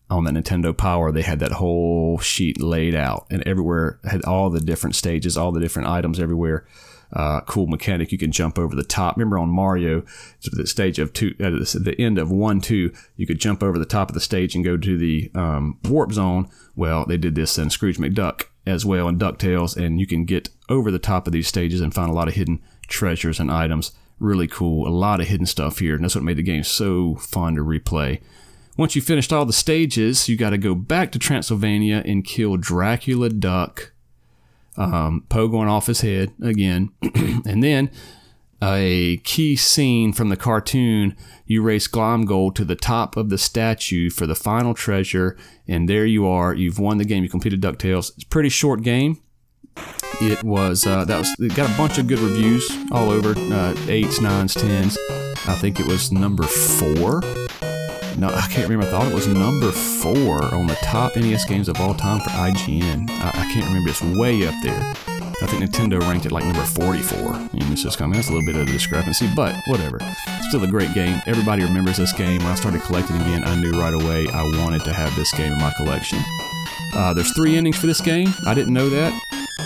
on 0.09 0.25
that 0.25 0.35
Nintendo 0.35 0.77
Power, 0.77 1.13
they 1.13 1.23
had 1.23 1.41
that 1.41 1.53
whole 1.53 2.19
sheet 2.19 2.61
laid 2.61 2.95
out, 2.95 3.27
and 3.31 3.43
everywhere 3.47 4.01
had 4.05 4.25
all 4.25 4.51
the 4.51 4.61
different 4.61 4.97
stages, 4.97 5.37
all 5.37 5.53
the 5.53 5.61
different 5.61 5.89
items 5.89 6.19
everywhere. 6.19 6.67
Uh, 7.13 7.41
cool 7.41 7.67
mechanic. 7.67 8.13
You 8.13 8.19
can 8.19 8.33
jump 8.33 8.59
over 8.59 8.77
the 8.77 8.85
top. 8.85 9.17
Remember 9.17 9.39
on 9.39 9.49
Mario, 9.49 10.05
the 10.53 10.67
stage 10.67 10.99
of 10.99 11.13
two, 11.13 11.35
at 11.41 11.53
the 11.53 11.97
end 11.99 12.19
of 12.19 12.31
one, 12.31 12.61
two, 12.61 12.93
you 13.17 13.27
could 13.27 13.41
jump 13.41 13.63
over 13.63 13.79
the 13.79 13.85
top 13.85 14.09
of 14.09 14.15
the 14.15 14.21
stage 14.21 14.55
and 14.55 14.65
go 14.65 14.77
to 14.77 14.97
the 14.97 15.31
um, 15.35 15.79
warp 15.85 16.13
zone. 16.13 16.49
Well, 16.77 17.05
they 17.05 17.17
did 17.17 17.35
this 17.35 17.59
in 17.59 17.71
Scrooge 17.71 17.99
McDuck 17.99 18.45
as 18.67 18.87
well 18.87 19.09
in 19.09 19.19
DuckTales, 19.19 19.77
and 19.77 19.99
you 19.99 20.07
can 20.07 20.25
get 20.25 20.51
over 20.69 20.91
the 20.91 20.99
top 20.99 21.27
of 21.27 21.33
these 21.33 21.49
stages 21.49 21.81
and 21.81 21.93
find 21.93 22.11
a 22.11 22.15
lot 22.15 22.29
of 22.29 22.35
hidden 22.35 22.63
treasures 22.87 23.41
and 23.41 23.51
items. 23.51 23.93
Really 24.19 24.47
cool. 24.47 24.87
A 24.87 24.91
lot 24.91 25.21
of 25.21 25.29
hidden 25.29 25.47
stuff 25.47 25.79
here, 25.79 25.95
and 25.95 26.05
that's 26.05 26.15
what 26.15 26.25
made 26.25 26.37
the 26.37 26.43
game 26.43 26.63
so 26.63 27.17
fun 27.17 27.57
to 27.57 27.65
replay. 27.65 28.21
Once 28.77 28.95
you 28.95 29.03
finished 29.03 29.33
all 29.33 29.45
the 29.45 29.53
stages, 29.53 30.29
you 30.29 30.37
got 30.37 30.51
to 30.51 30.59
go 30.59 30.75
back 30.75 31.11
to 31.13 31.19
Transylvania 31.19 32.03
and 32.07 32.25
kill 32.25 32.57
Dracula 32.57 33.29
Duck 33.29 33.93
um, 34.81 35.25
Poe 35.29 35.49
going 35.49 35.69
off 35.69 35.87
his 35.87 36.01
head 36.01 36.33
again, 36.43 36.91
and 37.03 37.63
then 37.63 37.91
a 38.63 39.19
key 39.19 39.57
scene 39.57 40.13
from 40.13 40.31
the 40.31 40.37
cartoon. 40.37 41.17
You 41.47 41.63
race 41.63 41.87
Glomgold 41.87 42.55
to 42.57 42.65
the 42.65 42.77
top 42.77 43.17
of 43.17 43.29
the 43.29 43.39
statue 43.39 44.09
for 44.09 44.27
the 44.27 44.35
final 44.35 44.73
treasure, 44.73 45.37
and 45.69 45.89
there 45.89 46.07
you 46.07 46.27
are. 46.27 46.55
You've 46.55 46.79
won 46.79 46.99
the 46.99 47.05
game. 47.05 47.23
You 47.23 47.29
completed 47.29 47.61
Ducktales. 47.61 48.13
It's 48.15 48.25
a 48.25 48.29
pretty 48.29 48.49
short 48.49 48.83
game. 48.83 49.21
It 50.23 50.43
was 50.43 50.87
uh, 50.87 51.05
that 51.05 51.19
was 51.19 51.35
it 51.39 51.55
got 51.55 51.71
a 51.71 51.77
bunch 51.77 51.99
of 51.99 52.07
good 52.07 52.19
reviews 52.19 52.71
all 52.91 53.11
over 53.11 53.35
uh, 53.37 53.75
eights, 53.87 54.21
nines, 54.21 54.55
tens. 54.55 54.97
I 55.47 55.57
think 55.57 55.79
it 55.79 55.87
was 55.87 56.11
number 56.13 56.45
four 56.45 57.23
no, 58.21 58.29
I 58.29 58.47
can't 58.49 58.69
remember. 58.69 58.87
I 58.87 58.91
thought 58.91 59.11
it 59.11 59.15
was 59.15 59.27
number 59.27 59.73
four 59.73 60.45
on 60.55 60.67
the 60.67 60.75
top 60.83 61.17
NES 61.17 61.47
games 61.47 61.71
of 61.71 61.81
all 61.81 61.95
time 61.95 62.21
for 62.21 62.29
IGN. 62.29 63.09
I, 63.09 63.29
I 63.29 63.51
can't 63.51 63.65
remember. 63.65 63.89
It's 63.89 64.03
way 64.03 64.47
up 64.47 64.55
there. 64.63 64.79
I 65.43 65.47
think 65.47 65.63
Nintendo 65.65 65.99
ranked 66.01 66.27
it 66.27 66.33
like 66.33 66.45
number 66.45 66.61
44. 66.61 67.19
I 67.19 67.49
mean, 67.55 67.73
it's 67.73 67.83
just 67.83 67.97
kind 67.97 68.13
of, 68.13 68.17
that's 68.17 68.29
a 68.29 68.33
little 68.33 68.45
bit 68.45 68.57
of 68.57 68.69
a 68.69 68.71
discrepancy, 68.71 69.27
but 69.35 69.57
whatever. 69.69 69.99
Still 70.49 70.63
a 70.63 70.67
great 70.69 70.93
game. 70.93 71.23
Everybody 71.27 71.63
remembers 71.63 71.97
this 71.97 72.13
game. 72.13 72.43
When 72.43 72.53
I 72.53 72.57
started 72.57 72.83
collecting 72.83 73.17
again, 73.17 73.43
I 73.43 73.59
knew 73.59 73.73
right 73.73 73.95
away 73.95 74.29
I 74.29 74.43
wanted 74.63 74.85
to 74.85 74.93
have 74.93 75.17
this 75.17 75.33
game 75.33 75.53
in 75.53 75.59
my 75.59 75.73
collection. 75.79 76.19
Uh, 76.95 77.15
there's 77.15 77.33
three 77.33 77.57
endings 77.57 77.79
for 77.79 77.87
this 77.87 78.03
game. 78.03 78.29
I 78.47 78.53
didn't 78.53 78.75
know 78.75 78.91
that 78.91 79.19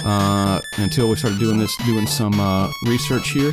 uh, 0.05 0.61
until 0.79 1.09
we 1.09 1.17
started 1.17 1.41
doing 1.41 1.59
this, 1.59 1.77
doing 1.79 2.07
some 2.07 2.39
uh, 2.39 2.71
research 2.85 3.31
here. 3.31 3.53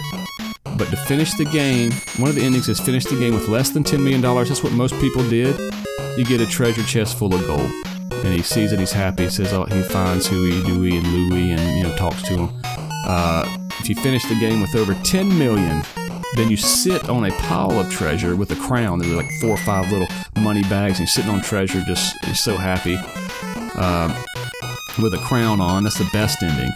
But 0.82 0.90
to 0.90 0.98
finish 0.98 1.36
the 1.36 1.46
game, 1.46 1.92
one 2.18 2.32
of 2.32 2.36
the 2.36 2.42
endings 2.42 2.68
is 2.68 2.80
finish 2.80 3.06
the 3.06 3.16
game 3.16 3.36
with 3.36 3.48
less 3.48 3.70
than 3.70 3.84
$10 3.84 4.00
million. 4.02 4.20
That's 4.20 4.64
what 4.64 4.74
most 4.74 5.00
people 5.00 5.22
did. 5.30 5.56
You 6.18 6.26
get 6.26 6.42
a 6.42 6.46
treasure 6.48 6.82
chest 6.82 7.20
full 7.20 7.36
of 7.36 7.46
gold. 7.46 7.72
And 8.10 8.34
he 8.34 8.42
sees 8.42 8.72
it, 8.72 8.80
he's 8.80 8.92
happy. 8.92 9.26
He 9.26 9.30
says 9.30 9.54
oh, 9.54 9.66
he 9.66 9.84
finds 9.84 10.26
Huey, 10.26 10.64
Dewey, 10.64 10.98
and 10.98 11.06
Louie 11.06 11.52
and, 11.52 11.78
you 11.78 11.84
know, 11.84 11.96
talks 11.98 12.24
to 12.24 12.36
him. 12.36 12.62
Uh, 13.06 13.46
if 13.80 13.90
you 13.90 13.94
finish 13.94 14.26
the 14.26 14.34
game 14.40 14.60
with 14.60 14.76
over 14.76 14.96
10 14.96 15.38
million, 15.38 15.84
then 16.36 16.50
you 16.50 16.58
sit 16.58 17.08
on 17.10 17.26
a 17.26 17.32
pile 17.34 17.80
of 17.80 17.92
treasure 17.92 18.36
with 18.36 18.50
a 18.50 18.56
crown. 18.56 18.98
There's 18.98 19.14
like 19.14 19.30
four 19.40 19.52
or 19.52 19.58
five 19.58 19.92
little 19.92 20.08
money 20.42 20.64
bags, 20.64 20.94
and 20.94 21.02
you're 21.02 21.08
sitting 21.08 21.30
on 21.30 21.42
treasure, 21.42 21.84
just 21.86 22.16
so 22.34 22.58
happy, 22.58 22.98
uh, 23.76 24.24
with 25.00 25.14
a 25.14 25.20
crown 25.28 25.62
on. 25.62 25.84
That's 25.84 26.00
the 26.00 26.10
best 26.12 26.42
ending. 26.42 26.72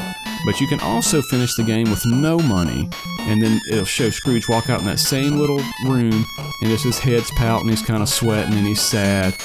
But 0.46 0.62
you 0.62 0.68
can 0.68 0.80
also 0.82 1.22
finish 1.22 1.56
the 1.56 1.64
game 1.64 1.90
with 1.90 2.06
no 2.06 2.38
money, 2.40 2.90
and 3.22 3.42
then 3.42 3.60
it'll 3.72 3.86
show 3.86 4.10
Scrooge 4.10 4.48
walk 4.48 4.70
out 4.70 4.80
in 4.80 4.86
that 4.86 5.00
same 5.00 5.38
little 5.38 5.62
room, 5.88 6.26
and 6.62 6.70
just 6.70 6.84
his 6.84 7.00
head's 7.00 7.32
pouting, 7.32 7.70
he's 7.70 7.82
kind 7.82 8.04
of 8.04 8.10
sweating, 8.10 8.54
and 8.54 8.68
he's 8.68 8.82
sad, 8.82 9.36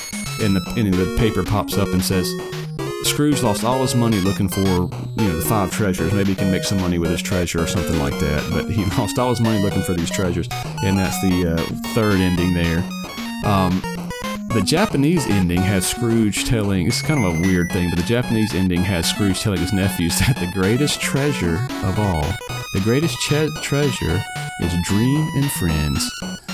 and 0.42 0.56
the, 0.56 0.74
and 0.76 0.92
the 0.92 1.16
paper 1.18 1.42
pops 1.42 1.78
up 1.78 1.88
and 1.88 2.04
says, 2.04 2.30
Scrooge 3.04 3.42
lost 3.42 3.64
all 3.64 3.80
his 3.80 3.94
money 3.94 4.20
looking 4.20 4.48
for, 4.48 4.60
you 4.60 4.88
know, 5.16 5.36
the 5.36 5.44
five 5.46 5.70
treasures. 5.70 6.12
Maybe 6.12 6.30
he 6.30 6.34
can 6.34 6.50
make 6.50 6.64
some 6.64 6.78
money 6.80 6.98
with 6.98 7.10
his 7.10 7.22
treasure 7.22 7.62
or 7.62 7.66
something 7.66 7.98
like 7.98 8.18
that. 8.20 8.46
But 8.52 8.70
he 8.70 8.84
lost 8.98 9.18
all 9.18 9.30
his 9.30 9.40
money 9.40 9.62
looking 9.62 9.82
for 9.82 9.94
these 9.94 10.10
treasures, 10.10 10.48
and 10.82 10.98
that's 10.98 11.20
the 11.22 11.54
uh, 11.54 11.92
third 11.94 12.20
ending 12.20 12.52
there. 12.52 12.78
Um, 13.46 13.82
the 14.52 14.62
Japanese 14.62 15.26
ending 15.28 15.60
has 15.60 15.86
Scrooge 15.86 16.44
telling, 16.44 16.88
it's 16.88 17.02
kind 17.02 17.24
of 17.24 17.36
a 17.36 17.40
weird 17.40 17.70
thing, 17.70 17.88
but 17.88 17.96
the 18.00 18.06
Japanese 18.06 18.52
ending 18.52 18.82
has 18.82 19.08
Scrooge 19.08 19.40
telling 19.40 19.60
his 19.60 19.72
nephews 19.72 20.18
that 20.18 20.36
the 20.36 20.50
greatest 20.52 21.00
treasure 21.00 21.66
of 21.84 21.98
all, 21.98 22.24
the 22.74 22.80
greatest 22.82 23.16
che- 23.20 23.48
treasure 23.62 24.20
is 24.62 24.72
dream 24.84 25.28
and 25.34 25.50
friends. 25.52 26.10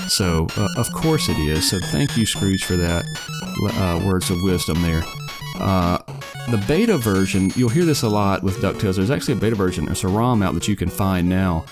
So, 0.09 0.47
uh, 0.57 0.67
of 0.77 0.91
course 0.93 1.27
it 1.27 1.39
is. 1.39 1.69
So, 1.69 1.79
thank 1.79 2.15
you, 2.15 2.25
Scrooge, 2.25 2.65
for 2.65 2.75
that 2.75 3.03
uh, 3.73 4.05
words 4.05 4.29
of 4.29 4.43
wisdom 4.43 4.81
there. 4.83 5.03
Uh, 5.55 5.97
the 6.49 6.63
beta 6.67 6.97
version, 6.97 7.51
you'll 7.55 7.69
hear 7.69 7.85
this 7.85 8.03
a 8.03 8.09
lot 8.09 8.43
with 8.43 8.57
DuckTales. 8.57 8.95
There's 8.95 9.11
actually 9.11 9.33
a 9.33 9.37
beta 9.37 9.55
version. 9.55 9.85
There's 9.85 10.03
a 10.03 10.07
ROM 10.07 10.43
out 10.43 10.53
that 10.53 10.67
you 10.67 10.75
can 10.75 10.89
find 10.89 11.27
now, 11.27 11.65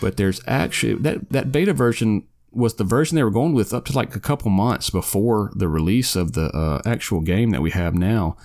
but 0.00 0.16
there's 0.16 0.40
actually 0.46 0.94
that 0.94 1.30
that 1.30 1.50
beta 1.50 1.72
version 1.72 2.26
was 2.54 2.74
the 2.74 2.84
version 2.84 3.16
they 3.16 3.24
were 3.24 3.30
going 3.30 3.52
with 3.52 3.74
up 3.74 3.84
to 3.86 3.92
like 3.92 4.14
a 4.14 4.20
couple 4.20 4.50
months 4.50 4.90
before 4.90 5.50
the 5.54 5.68
release 5.68 6.16
of 6.16 6.32
the 6.32 6.46
uh, 6.56 6.82
actual 6.84 7.20
game 7.20 7.50
that 7.50 7.62
we 7.62 7.70
have 7.70 7.94
now. 7.94 8.36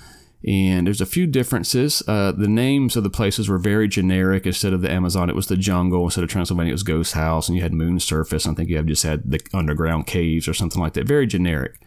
And 0.48 0.88
there's 0.88 1.02
a 1.02 1.06
few 1.06 1.28
differences. 1.28 2.02
Uh, 2.08 2.32
the 2.32 2.48
names 2.48 2.96
of 2.96 3.04
the 3.04 3.10
places 3.10 3.50
were 3.50 3.58
very 3.58 3.90
generic. 3.90 4.46
Instead 4.46 4.72
of 4.72 4.82
the 4.82 4.90
Amazon, 4.90 5.30
it 5.30 5.36
was 5.36 5.48
the 5.48 5.58
jungle. 5.58 6.06
Instead 6.06 6.24
of 6.24 6.30
Transylvania, 6.30 6.72
it 6.72 6.76
was 6.76 6.84
Ghost 6.84 7.14
House, 7.14 7.50
and 7.50 7.58
you 7.58 7.62
had 7.62 7.74
Moon 7.74 8.00
Surface. 8.00 8.48
I 8.48 8.54
think 8.54 8.70
you 8.70 8.78
have 8.78 8.86
just 8.86 9.04
had 9.04 9.30
the 9.30 9.42
underground 9.54 10.08
caves 10.08 10.48
or 10.48 10.54
something 10.54 10.82
like 10.82 10.94
that. 10.94 11.08
Very 11.08 11.28
generic. 11.28 11.82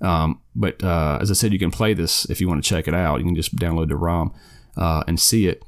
Um, 0.00 0.40
but 0.54 0.84
uh, 0.84 1.18
as 1.20 1.30
I 1.30 1.34
said, 1.34 1.52
you 1.52 1.58
can 1.58 1.72
play 1.72 1.94
this 1.94 2.26
if 2.26 2.40
you 2.40 2.48
want 2.48 2.62
to 2.62 2.68
check 2.68 2.86
it 2.86 2.94
out. 2.94 3.18
You 3.18 3.24
can 3.24 3.34
just 3.34 3.56
download 3.56 3.88
the 3.88 3.96
ROM 3.96 4.32
uh, 4.76 5.02
and 5.08 5.18
see 5.18 5.48
it. 5.48 5.64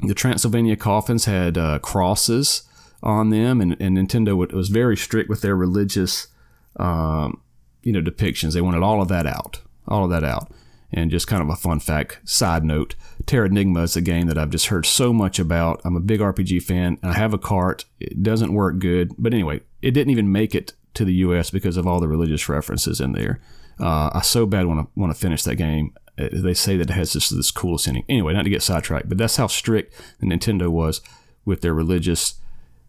The 0.00 0.14
Transylvania 0.14 0.76
coffins 0.76 1.24
had 1.24 1.56
uh, 1.56 1.78
crosses 1.78 2.68
on 3.02 3.30
them, 3.30 3.60
and, 3.60 3.76
and 3.80 3.96
Nintendo 3.96 4.36
was 4.52 4.68
very 4.68 4.96
strict 4.96 5.28
with 5.28 5.40
their 5.40 5.56
religious, 5.56 6.28
um, 6.76 7.40
you 7.82 7.92
know, 7.92 8.00
depictions. 8.00 8.54
They 8.54 8.60
wanted 8.60 8.82
all 8.82 9.02
of 9.02 9.08
that 9.08 9.26
out, 9.26 9.60
all 9.88 10.04
of 10.04 10.10
that 10.10 10.24
out. 10.24 10.52
And 10.94 11.10
just 11.10 11.26
kind 11.26 11.42
of 11.42 11.48
a 11.48 11.56
fun 11.56 11.80
fact, 11.80 12.20
side 12.24 12.64
note, 12.64 12.96
Terranigma 13.24 13.82
is 13.84 13.96
a 13.96 14.02
game 14.02 14.26
that 14.26 14.36
I've 14.36 14.50
just 14.50 14.66
heard 14.66 14.84
so 14.84 15.12
much 15.12 15.38
about. 15.38 15.80
I'm 15.84 15.96
a 15.96 16.00
big 16.00 16.20
RPG 16.20 16.62
fan. 16.62 16.98
and 17.02 17.12
I 17.12 17.14
have 17.14 17.32
a 17.32 17.38
cart. 17.38 17.86
It 17.98 18.22
doesn't 18.22 18.52
work 18.52 18.78
good, 18.78 19.12
but 19.16 19.32
anyway, 19.32 19.62
it 19.80 19.92
didn't 19.92 20.10
even 20.10 20.30
make 20.30 20.54
it 20.54 20.74
to 20.94 21.06
the 21.06 21.14
U.S. 21.14 21.50
because 21.50 21.78
of 21.78 21.86
all 21.86 21.98
the 21.98 22.08
religious 22.08 22.46
references 22.46 23.00
in 23.00 23.12
there. 23.12 23.40
Uh, 23.80 24.10
I 24.12 24.20
so 24.20 24.44
bad 24.44 24.66
want 24.66 24.80
to 24.86 25.00
want 25.00 25.12
to 25.14 25.18
finish 25.18 25.42
that 25.44 25.56
game. 25.56 25.94
Uh, 26.18 26.28
they 26.30 26.52
say 26.52 26.76
that 26.76 26.90
it 26.90 26.92
has 26.92 27.14
this 27.14 27.30
this 27.30 27.50
coolest 27.50 27.88
ending. 27.88 28.04
Anyway, 28.08 28.34
not 28.34 28.42
to 28.42 28.50
get 28.50 28.62
sidetracked, 28.62 29.08
but 29.08 29.16
that's 29.16 29.36
how 29.36 29.46
strict 29.46 29.94
Nintendo 30.22 30.68
was 30.68 31.00
with 31.46 31.62
their 31.62 31.72
religious 31.72 32.34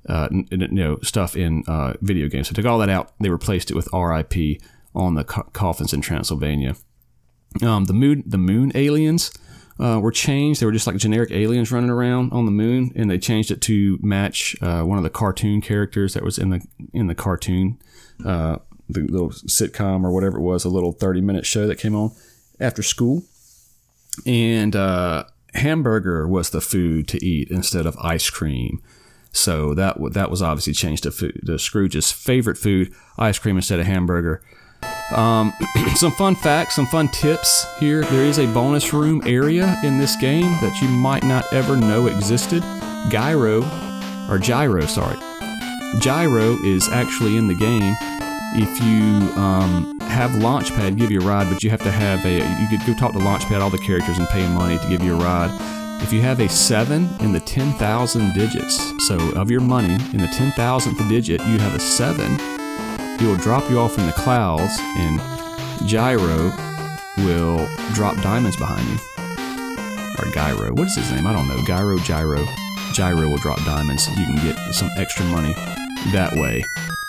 uh, 0.07 0.27
you 0.31 0.67
know 0.67 0.97
stuff 1.01 1.35
in 1.35 1.63
uh, 1.67 1.93
video 2.01 2.27
games. 2.27 2.49
So 2.49 2.53
took 2.53 2.65
all 2.65 2.79
that 2.79 2.89
out. 2.89 3.13
They 3.19 3.29
replaced 3.29 3.71
it 3.71 3.75
with 3.75 3.87
RIP 3.93 4.61
on 4.95 5.15
the 5.15 5.23
co- 5.23 5.49
coffins 5.53 5.93
in 5.93 6.01
Transylvania. 6.01 6.75
Um, 7.61 7.85
the 7.85 7.93
moon 7.93 8.23
the 8.25 8.37
moon 8.37 8.71
aliens 8.75 9.31
uh, 9.79 9.99
were 10.01 10.11
changed. 10.11 10.59
They 10.61 10.65
were 10.65 10.71
just 10.71 10.87
like 10.87 10.97
generic 10.97 11.31
aliens 11.31 11.71
running 11.71 11.89
around 11.89 12.31
on 12.31 12.45
the 12.45 12.51
moon, 12.51 12.91
and 12.95 13.09
they 13.09 13.17
changed 13.17 13.51
it 13.51 13.61
to 13.61 13.99
match 14.01 14.55
uh, 14.61 14.83
one 14.83 14.97
of 14.97 15.03
the 15.03 15.09
cartoon 15.09 15.61
characters 15.61 16.13
that 16.13 16.23
was 16.23 16.37
in 16.37 16.49
the 16.49 16.61
in 16.93 17.07
the 17.07 17.15
cartoon, 17.15 17.79
uh, 18.25 18.57
the 18.89 19.01
little 19.01 19.29
sitcom 19.29 20.03
or 20.03 20.11
whatever 20.11 20.37
it 20.37 20.41
was, 20.41 20.65
a 20.65 20.69
little 20.69 20.91
thirty 20.91 21.21
minute 21.21 21.45
show 21.45 21.67
that 21.67 21.77
came 21.77 21.95
on 21.95 22.11
after 22.59 22.83
school. 22.83 23.23
And 24.25 24.75
uh, 24.75 25.25
hamburger 25.55 26.27
was 26.27 26.51
the 26.51 26.61
food 26.61 27.07
to 27.09 27.25
eat 27.25 27.49
instead 27.49 27.85
of 27.85 27.97
ice 27.97 28.29
cream. 28.29 28.81
So 29.33 29.73
that 29.73 29.97
that 30.13 30.29
was 30.29 30.41
obviously 30.41 30.73
changed 30.73 31.03
to 31.03 31.11
food, 31.11 31.59
Scrooge's 31.59 32.11
favorite 32.11 32.57
food, 32.57 32.93
ice 33.17 33.39
cream 33.39 33.57
instead 33.57 33.79
of 33.79 33.87
hamburger. 33.87 34.41
Um, 35.11 35.53
some 35.95 36.11
fun 36.11 36.35
facts, 36.35 36.75
some 36.75 36.85
fun 36.85 37.07
tips 37.09 37.65
here. 37.79 38.03
There 38.03 38.23
is 38.23 38.37
a 38.37 38.45
bonus 38.53 38.93
room 38.93 39.23
area 39.25 39.75
in 39.83 39.97
this 39.97 40.15
game 40.15 40.51
that 40.61 40.79
you 40.81 40.87
might 40.87 41.23
not 41.23 41.51
ever 41.51 41.75
know 41.75 42.05
existed. 42.07 42.61
Gyro, 43.09 43.63
or 44.29 44.37
Gyro, 44.37 44.85
sorry. 44.85 45.17
Gyro 45.99 46.57
is 46.63 46.87
actually 46.89 47.35
in 47.35 47.47
the 47.47 47.55
game. 47.55 47.95
If 48.55 48.79
you 48.83 49.41
um, 49.41 49.99
have 50.01 50.29
Launchpad 50.31 50.95
give 50.97 51.09
you 51.09 51.21
a 51.21 51.25
ride, 51.25 51.51
but 51.51 51.63
you 51.63 51.71
have 51.71 51.81
to 51.81 51.91
have 51.91 52.23
a, 52.23 52.35
you 52.61 52.67
could 52.67 52.85
go 52.85 52.93
talk 52.93 53.13
to 53.13 53.19
Launchpad, 53.19 53.61
all 53.61 53.71
the 53.71 53.79
characters, 53.79 54.19
and 54.19 54.27
pay 54.27 54.47
money 54.47 54.77
to 54.77 54.87
give 54.87 55.03
you 55.03 55.15
a 55.15 55.17
ride 55.17 55.49
if 56.03 56.11
you 56.11 56.21
have 56.21 56.41
a 56.41 56.49
7 56.49 57.07
in 57.21 57.31
the 57.31 57.39
10,000 57.39 58.33
digits, 58.33 59.07
so 59.07 59.17
of 59.35 59.49
your 59.49 59.61
money 59.61 59.93
in 59.93 60.17
the 60.17 60.27
10,000th 60.35 61.09
digit, 61.09 61.39
you 61.41 61.57
have 61.57 61.73
a 61.73 61.79
7, 61.79 62.37
he 63.19 63.25
will 63.25 63.37
drop 63.37 63.69
you 63.69 63.79
off 63.79 63.97
in 63.97 64.05
the 64.05 64.11
clouds 64.11 64.77
and 64.97 65.21
Gyro 65.87 66.51
will 67.19 67.65
drop 67.93 68.21
diamonds 68.21 68.57
behind 68.57 68.85
you. 68.87 68.97
Or 70.19 70.25
Gyro. 70.31 70.73
What 70.73 70.87
is 70.87 70.95
his 70.95 71.09
name? 71.11 71.25
I 71.25 71.31
don't 71.31 71.47
know. 71.47 71.63
Gyro, 71.65 71.97
Gyro. 71.99 72.45
Gyro 72.93 73.29
will 73.29 73.37
drop 73.37 73.63
diamonds. 73.63 74.05
You 74.09 74.25
can 74.25 74.35
get 74.43 74.57
some 74.73 74.89
extra 74.97 75.23
money 75.27 75.53
that 76.11 76.33
way. 76.33 76.65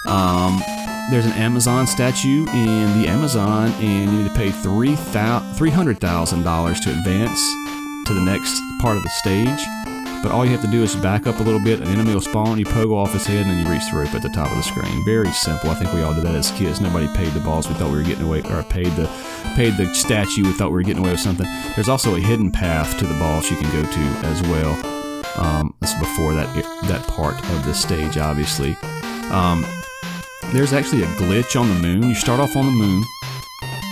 Um, 0.07 0.63
there's 1.11 1.27
an 1.27 1.33
Amazon 1.33 1.87
statue 1.87 2.47
in 2.49 3.03
the 3.03 3.09
Amazon, 3.09 3.73
and 3.73 4.11
you 4.11 4.19
need 4.23 4.29
to 4.29 4.35
pay 4.35 4.51
$300,000 4.51 6.81
to 6.83 6.91
advance 6.91 7.41
to 8.05 8.15
the 8.15 8.21
next 8.21 8.61
part 8.81 8.97
of 8.97 9.03
the 9.03 9.09
stage. 9.11 9.61
But 10.23 10.33
all 10.33 10.47
you 10.47 10.53
have 10.53 10.63
to 10.63 10.71
do 10.71 10.83
is 10.83 10.97
back 10.97 11.27
up 11.27 11.39
a 11.39 11.43
little 11.43 11.61
bit, 11.61 11.81
an 11.81 11.89
enemy 11.89 12.15
will 12.15 12.21
spawn, 12.23 12.59
you 12.59 12.65
pogo 12.65 12.97
off 12.97 13.13
his 13.13 13.27
head, 13.27 13.47
and 13.47 13.51
then 13.51 13.67
you 13.67 13.71
reach 13.71 13.91
the 13.91 13.99
rope 13.99 14.15
at 14.15 14.23
the 14.23 14.31
top 14.31 14.51
of 14.51 14.57
the 14.57 14.63
screen. 14.63 15.05
Very 15.05 15.31
simple. 15.33 15.69
I 15.71 15.75
think 15.75 15.93
we 15.93 16.01
all 16.03 16.15
did 16.15 16.25
that 16.25 16.35
as 16.35 16.51
kids. 16.53 16.81
Nobody 16.81 17.09
paid 17.09 17.33
the 17.35 17.41
balls. 17.41 17.69
We 17.69 17.75
thought 17.75 17.91
we 17.91 17.99
were 17.99 18.03
getting 18.03 18.25
away, 18.25 18.41
or 18.41 18.63
paid 18.63 18.87
the 18.97 19.07
paid 19.55 19.77
the 19.77 19.95
statue. 19.95 20.45
We 20.45 20.53
thought 20.53 20.69
we 20.69 20.77
were 20.77 20.83
getting 20.83 21.03
away 21.03 21.11
with 21.11 21.21
something. 21.21 21.47
There's 21.75 21.91
also 21.91 22.15
a 22.15 22.21
hidden 22.21 22.51
path 22.51 22.99
to 22.99 23.07
the 23.07 23.19
boss 23.19 23.51
you 23.51 23.59
can 23.59 23.71
go 23.71 23.83
to 23.83 24.27
as 24.27 24.41
well. 24.43 24.73
Um, 25.37 25.75
that's 25.81 25.99
before 25.99 26.33
that 26.33 26.55
that 26.85 27.07
part 27.09 27.35
of 27.51 27.67
the 27.67 27.75
stage, 27.75 28.17
obviously. 28.17 28.77
Um, 29.31 29.67
there's 30.53 30.73
actually 30.73 31.03
a 31.03 31.07
glitch 31.17 31.61
on 31.61 31.69
the 31.69 31.75
moon. 31.75 32.03
You 32.03 32.15
start 32.15 32.41
off 32.41 32.57
on 32.57 32.65
the 32.65 32.73
moon, 32.73 33.05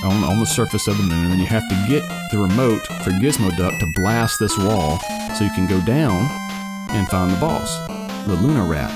on, 0.05 0.25
on 0.25 0.39
the 0.39 0.47
surface 0.47 0.89
of 0.89 0.97
the 0.97 1.03
moon, 1.03 1.25
and 1.25 1.33
then 1.33 1.39
you 1.39 1.47
have 1.47 1.69
to 1.69 1.85
get 1.89 2.03
the 2.31 2.39
remote 2.39 2.81
for 3.05 3.11
Gizmo 3.11 3.57
Duck 3.57 3.79
to 3.81 3.87
blast 3.95 4.39
this 4.39 4.57
wall 4.59 4.99
so 5.37 5.45
you 5.45 5.51
can 5.51 5.67
go 5.67 5.81
down 5.83 6.29
and 6.91 7.09
find 7.09 7.31
the 7.31 7.41
boss, 7.41 7.77
the 8.27 8.35
Luna 8.35 8.65
Rat. 8.65 8.93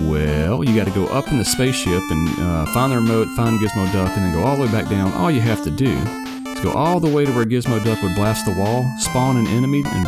Well, 0.00 0.64
you 0.64 0.74
got 0.74 0.86
to 0.86 0.94
go 0.94 1.06
up 1.06 1.28
in 1.28 1.38
the 1.38 1.44
spaceship 1.44 2.02
and 2.10 2.28
uh, 2.40 2.66
find 2.72 2.92
the 2.92 2.96
remote, 2.96 3.28
find 3.36 3.58
Gizmo 3.58 3.92
Duck, 3.92 4.16
and 4.16 4.24
then 4.24 4.32
go 4.32 4.42
all 4.42 4.56
the 4.56 4.62
way 4.62 4.72
back 4.72 4.88
down. 4.88 5.12
All 5.14 5.30
you 5.30 5.40
have 5.40 5.62
to 5.64 5.70
do 5.70 5.90
is 5.90 6.60
go 6.60 6.72
all 6.72 7.00
the 7.00 7.14
way 7.14 7.24
to 7.24 7.32
where 7.32 7.44
Gizmo 7.44 7.84
Duck 7.84 8.02
would 8.02 8.14
blast 8.14 8.46
the 8.46 8.52
wall, 8.52 8.84
spawn 8.98 9.36
an 9.36 9.46
enemy, 9.48 9.82
and 9.84 10.06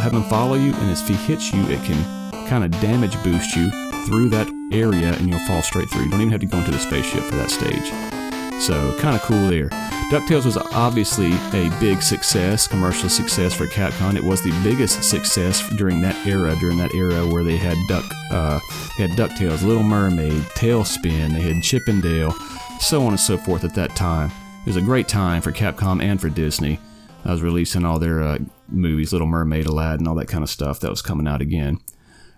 have 0.00 0.12
him 0.12 0.24
follow 0.24 0.54
you. 0.54 0.72
And 0.74 0.90
if 0.90 1.06
he 1.06 1.14
hits 1.14 1.52
you, 1.52 1.62
it 1.68 1.82
can 1.84 2.02
kind 2.48 2.64
of 2.64 2.70
damage 2.80 3.22
boost 3.22 3.54
you 3.56 3.70
through 4.06 4.28
that 4.30 4.48
area, 4.72 5.12
and 5.14 5.28
you'll 5.28 5.46
fall 5.46 5.62
straight 5.62 5.90
through. 5.90 6.04
You 6.04 6.10
don't 6.10 6.20
even 6.20 6.32
have 6.32 6.40
to 6.40 6.46
go 6.46 6.58
into 6.58 6.70
the 6.70 6.78
spaceship 6.78 7.24
for 7.24 7.36
that 7.36 7.50
stage. 7.50 8.17
So, 8.60 8.96
kind 8.98 9.14
of 9.16 9.22
cool 9.22 9.48
there. 9.48 9.68
DuckTales 10.10 10.46
was 10.46 10.56
obviously 10.56 11.32
a 11.52 11.70
big 11.80 12.02
success, 12.02 12.66
commercial 12.66 13.08
success 13.08 13.54
for 13.54 13.66
Capcom. 13.66 14.16
It 14.16 14.24
was 14.24 14.42
the 14.42 14.58
biggest 14.62 15.02
success 15.02 15.68
during 15.76 16.00
that 16.00 16.16
era, 16.26 16.56
during 16.60 16.78
that 16.78 16.94
era 16.94 17.26
where 17.26 17.44
they 17.44 17.56
had 17.56 17.76
Duck, 17.88 18.04
uh, 18.30 18.58
they 18.96 19.06
had 19.06 19.18
DuckTales, 19.18 19.62
Little 19.62 19.82
Mermaid, 19.82 20.42
TaleSpin, 20.54 21.34
they 21.34 21.40
had 21.40 21.62
Chip 21.62 21.82
'n 21.88 22.00
Dale, 22.00 22.32
so 22.80 23.02
on 23.02 23.08
and 23.08 23.20
so 23.20 23.36
forth 23.36 23.64
at 23.64 23.74
that 23.74 23.94
time. 23.94 24.30
It 24.62 24.70
was 24.70 24.76
a 24.76 24.82
great 24.82 25.08
time 25.08 25.42
for 25.42 25.52
Capcom 25.52 26.02
and 26.02 26.20
for 26.20 26.28
Disney. 26.28 26.80
I 27.24 27.32
was 27.32 27.42
releasing 27.42 27.84
all 27.84 27.98
their 27.98 28.22
uh, 28.22 28.38
movies, 28.68 29.12
Little 29.12 29.26
Mermaid, 29.26 29.66
Aladdin, 29.66 30.08
all 30.08 30.14
that 30.14 30.28
kind 30.28 30.42
of 30.42 30.50
stuff 30.50 30.80
that 30.80 30.90
was 30.90 31.02
coming 31.02 31.28
out 31.28 31.42
again. 31.42 31.80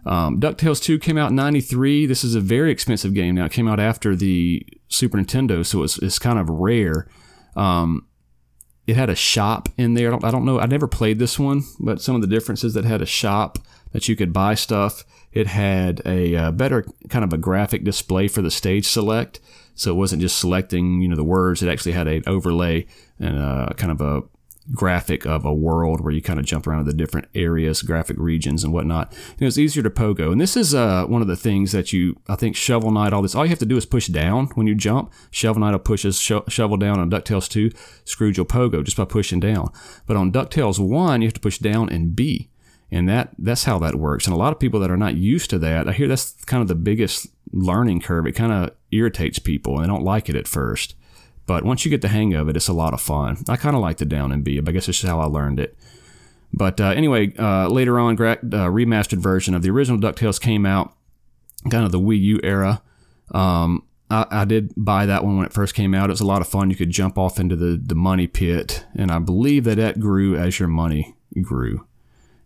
Um, 0.07 0.41
DuckTales 0.41 0.83
2 0.83 0.99
came 0.99 1.19
out 1.19 1.31
in 1.31 1.37
93. 1.37 2.07
This 2.07 2.25
is 2.25 2.35
a 2.35 2.41
very 2.41 2.71
expensive 2.71 3.15
game 3.15 3.35
now. 3.35 3.47
It 3.47 3.53
came 3.53 3.69
out 3.69 3.81
after 3.81 4.17
the 4.17 4.67
Super 4.89 5.19
Nintendo, 5.19 5.65
so 5.65 5.83
it's, 5.83 5.99
it's 5.99 6.19
kind 6.19 6.39
of 6.39 6.49
rare. 6.49 7.07
Um, 7.57 8.07
it 8.87 8.97
had 8.97 9.11
a 9.11 9.15
shop 9.15 9.69
in 9.77 9.95
there. 9.95 10.09
I 10.09 10.11
don't, 10.11 10.25
I 10.25 10.31
don't, 10.31 10.45
know. 10.45 10.59
I 10.59 10.67
never 10.67 10.89
played 10.89 11.19
this 11.19 11.39
one, 11.39 11.63
but 11.79 12.01
some 12.01 12.15
of 12.15 12.23
the 12.23 12.27
differences 12.27 12.75
that 12.75 12.85
had 12.85 13.03
a 13.03 13.07
shop 13.07 13.59
that 13.93 14.09
you 14.09 14.17
could 14.17 14.33
buy 14.33 14.55
stuff. 14.55 15.05
It 15.33 15.47
had 15.47 16.03
a, 16.05 16.35
uh, 16.35 16.51
better 16.51 16.85
kind 17.09 17.25
of 17.25 17.33
a 17.33 17.39
graphic 17.39 17.85
display 17.85 18.27
for 18.27 18.43
the 18.43 18.51
stage 18.51 18.87
select, 18.87 19.39
so 19.75 19.93
it 19.93 19.97
wasn't 19.97 20.23
just 20.23 20.39
selecting 20.39 21.01
you 21.01 21.09
know 21.09 21.17
the 21.17 21.25
words. 21.25 21.63
It 21.63 21.71
actually 21.71 21.93
had 21.93 22.09
an 22.09 22.25
overlay 22.27 22.87
and 23.21 23.39
uh, 23.39 23.69
kind 23.77 23.93
of 23.93 24.01
a 24.01 24.23
graphic 24.73 25.27
of 25.27 25.45
a 25.45 25.53
world 25.53 26.01
where 26.01 26.13
you 26.13 26.23
kind 26.23 26.39
of 26.39 26.45
jump 26.45 26.67
around 26.67 26.85
to 26.85 26.91
the 26.91 26.97
different 26.97 27.29
areas, 27.35 27.83
graphic 27.83 28.17
regions, 28.19 28.65
and 28.65 28.73
whatnot. 28.73 29.13
You 29.13 29.43
know, 29.43 29.47
it's 29.47 29.59
easier 29.59 29.83
to 29.83 29.91
pogo, 29.91 30.33
and 30.33 30.41
this 30.41 30.57
is 30.57 30.75
uh, 30.75 31.05
one 31.07 31.23
of 31.23 31.29
the 31.29 31.37
things 31.37 31.73
that 31.73 31.93
you, 31.93 32.17
I 32.29 32.37
think, 32.37 32.57
Shovel 32.57 32.91
Knight, 32.91 33.13
all 33.13 33.23
this, 33.23 33.35
all 33.35 33.45
you 33.45 33.51
have 33.51 33.59
to 33.61 33.67
do 33.67 33.77
is 33.77 33.87
push 33.87 34.09
down 34.09 34.47
when 34.55 34.67
you 34.67 34.75
jump. 34.75 35.13
Shovel 35.31 35.61
Knight 35.61 35.73
will 35.73 35.79
push 35.79 36.03
his 36.03 36.19
sho- 36.19 36.45
shovel 36.49 36.77
down 36.77 37.01
on 37.01 37.11
Ducktales 37.11 37.49
2. 37.49 37.71
Scrooge 38.05 38.39
will 38.39 38.47
pogo 38.47 38.85
just 38.85 38.97
by 38.97 39.05
pushing 39.05 39.41
down. 39.41 39.71
But 40.07 40.17
on 40.17 40.33
Ducktales 40.33 40.79
1, 40.79 41.23
you 41.23 41.29
have 41.29 41.35
to 41.35 41.41
push 41.41 41.59
down 41.59 41.89
and 41.89 42.15
B. 42.15 42.51
And 42.93 43.09
that 43.09 43.31
that's 43.39 43.65
how 43.65 43.79
that 43.79 43.95
works. 43.95 44.27
And 44.27 44.35
a 44.35 44.39
lot 44.39 44.53
of 44.53 44.59
people 44.59 44.81
that 44.81 44.91
are 44.91 44.97
not 44.97 45.15
used 45.15 45.51
to 45.51 45.59
that, 45.61 45.89
I 45.89 45.93
hear 45.93 46.09
that's 46.09 46.33
kind 46.45 46.61
of 46.61 46.67
the 46.67 46.75
biggest 46.75 47.29
learning 47.53 48.01
curve. 48.01 48.27
It 48.27 48.33
kind 48.33 48.53
of 48.53 48.73
irritates 48.91 49.39
people 49.39 49.77
and 49.77 49.85
they 49.85 49.89
don't 49.89 50.03
like 50.03 50.29
it 50.29 50.35
at 50.35 50.49
first. 50.49 50.97
But 51.51 51.65
once 51.65 51.85
you 51.85 51.91
get 51.91 52.01
the 52.01 52.07
hang 52.07 52.33
of 52.35 52.49
it, 52.49 52.57
it's 52.57 52.69
a 52.69 52.73
lot 52.73 52.95
of 52.95 53.01
fun. 53.01 53.39
I 53.49 53.57
kind 53.57 53.75
of 53.75 53.83
like 53.83 53.97
the 53.97 54.05
down 54.05 54.31
and 54.31 54.45
B, 54.45 54.61
but 54.61 54.71
I 54.71 54.73
guess 54.73 54.89
it's 54.89 55.01
just 55.01 55.11
how 55.11 55.19
I 55.19 55.25
learned 55.25 55.59
it. 55.59 55.77
But 56.53 56.81
uh, 56.81 56.91
anyway, 56.91 57.33
uh, 57.37 57.67
later 57.67 57.99
on, 57.99 58.15
gra- 58.15 58.39
uh, 58.41 58.71
remastered 58.71 59.19
version 59.19 59.57
of 59.57 59.63
the 59.63 59.71
original 59.71 59.99
DuckTales 59.99 60.41
came 60.41 60.65
out, 60.65 60.95
kind 61.69 61.85
of 61.85 61.91
the 61.91 61.99
Wii 61.99 62.21
U 62.21 62.41
era. 62.45 62.83
Um, 63.33 63.83
I, 64.09 64.27
I, 64.31 64.45
did 64.45 64.73
buy 64.77 65.07
that 65.07 65.25
one 65.25 65.39
when 65.39 65.47
it 65.47 65.53
first 65.53 65.75
came 65.75 65.93
out. 65.93 66.09
It 66.09 66.13
was 66.13 66.21
a 66.21 66.25
lot 66.25 66.41
of 66.41 66.47
fun. 66.47 66.71
You 66.71 66.77
could 66.77 66.91
jump 66.91 67.19
off 67.19 67.41
into 67.41 67.57
the, 67.57 67.77
the 67.85 67.97
money 67.97 68.29
pit, 68.29 68.85
and 68.95 69.11
I 69.11 69.19
believe 69.19 69.65
that 69.65 69.79
that 69.79 69.99
grew 69.99 70.37
as 70.37 70.61
your 70.61 70.69
money 70.69 71.17
grew. 71.43 71.85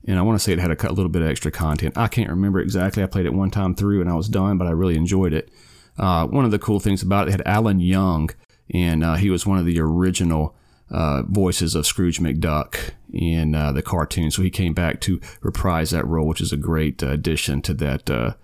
And 0.06 0.18
I 0.18 0.23
want 0.23 0.38
to 0.38 0.42
say 0.42 0.54
it 0.54 0.58
had 0.58 0.70
a, 0.70 0.92
little 0.94 1.11
bit 1.11 1.20
of 1.20 1.28
extra 1.28 1.50
content. 1.50 1.99
I 1.99 2.08
can't 2.08 2.30
remember 2.30 2.58
exactly. 2.58 3.02
I 3.02 3.06
played 3.06 3.26
it 3.26 3.34
one 3.34 3.50
time 3.50 3.75
through 3.75 4.00
and 4.00 4.08
I 4.08 4.14
was 4.14 4.30
done, 4.30 4.56
but 4.56 4.66
I 4.66 4.70
really 4.70 4.96
enjoyed 4.96 5.34
it. 5.34 5.50
Uh, 5.99 6.26
one 6.26 6.46
of 6.46 6.52
the 6.52 6.58
cool 6.58 6.80
things 6.80 7.02
about 7.02 7.28
it, 7.28 7.28
it 7.28 7.32
had 7.32 7.46
Alan 7.46 7.80
Young 7.80 8.30
and 8.73 9.04
uh, 9.04 9.14
he 9.14 9.30
was 9.30 9.47
one 9.47 9.59
of 9.59 9.66
the 9.66 9.80
original 9.80 10.54
uh, 10.90 11.23
voices 11.23 11.75
of 11.75 11.87
Scrooge 11.87 12.21
McDuck 12.21 12.92
in 13.12 13.54
uh, 13.54 13.73
the 13.73 13.83
cartoon. 13.83 14.30
So 14.30 14.42
he 14.42 14.50
came 14.50 14.75
back 14.75 15.00
to 15.02 15.21
reprise 15.40 15.90
that 15.90 16.06
role, 16.06 16.26
which 16.26 16.40
is 16.40 16.52
a 16.52 16.56
great 16.56 17.02
uh, 17.02 17.09
addition 17.09 17.62
to 17.62 17.75
that 17.75 18.11
uh, 18.11 18.35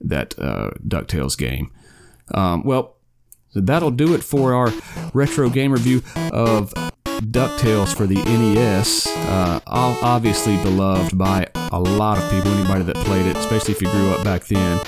that 0.00 0.38
uh, 0.38 0.70
Ducktales 0.86 1.38
game. 1.38 1.70
Um, 2.34 2.64
well, 2.64 2.96
that'll 3.54 3.90
do 3.90 4.14
it 4.14 4.22
for 4.22 4.52
our 4.52 4.72
retro 5.14 5.48
game 5.48 5.72
review 5.72 6.02
of 6.32 6.72
DuckTales 7.04 7.96
for 7.96 8.06
the 8.06 8.16
NES. 8.16 9.06
obviously 9.66 10.56
beloved 10.62 11.16
by 11.16 11.48
a 11.72 11.80
lot 11.80 12.18
of 12.18 12.30
people, 12.30 12.50
anybody 12.52 12.84
that 12.84 12.96
played 13.06 13.26
it, 13.26 13.36
especially 13.36 13.72
if 13.72 13.80
you 13.80 13.90
grew 13.90 14.10
up 14.10 14.24
back 14.24 14.44
then. 14.46 14.80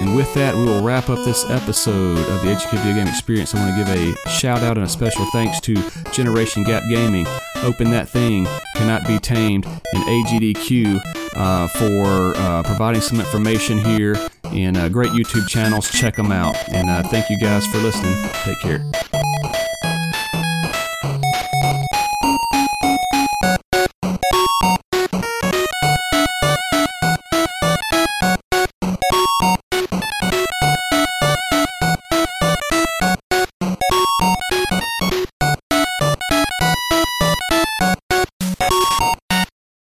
And 0.00 0.14
with 0.14 0.32
that, 0.34 0.54
we 0.54 0.64
will 0.64 0.82
wrap 0.82 1.10
up 1.10 1.24
this 1.24 1.48
episode 1.50 2.18
of 2.18 2.42
the 2.42 2.54
HK 2.54 2.70
Video 2.82 2.94
Game 2.94 3.08
Experience. 3.08 3.54
I 3.54 3.58
want 3.58 3.76
to 3.76 3.84
give 3.84 4.14
a 4.14 4.28
shout 4.28 4.62
out 4.62 4.76
and 4.76 4.86
a 4.86 4.88
special 4.88 5.24
thanks 5.32 5.60
to 5.60 5.74
Generation 6.12 6.62
Gap 6.62 6.82
Gaming, 6.88 7.26
Open 7.56 7.90
That 7.90 8.08
Thing, 8.08 8.46
Cannot 8.76 9.06
Be 9.06 9.18
Tamed, 9.18 9.66
and 9.66 10.04
AGDQ 10.04 11.00
uh, 11.34 11.66
for 11.68 12.36
uh, 12.36 12.62
providing 12.62 13.00
some 13.00 13.18
information 13.18 13.78
here 13.78 14.16
and 14.44 14.76
uh, 14.76 14.88
great 14.88 15.10
YouTube 15.10 15.48
channels. 15.48 15.90
Check 15.90 16.16
them 16.16 16.32
out. 16.32 16.56
And 16.72 16.88
uh, 16.88 17.02
thank 17.08 17.28
you 17.30 17.38
guys 17.40 17.66
for 17.66 17.78
listening. 17.78 18.14
Take 18.44 18.60
care. 18.60 19.07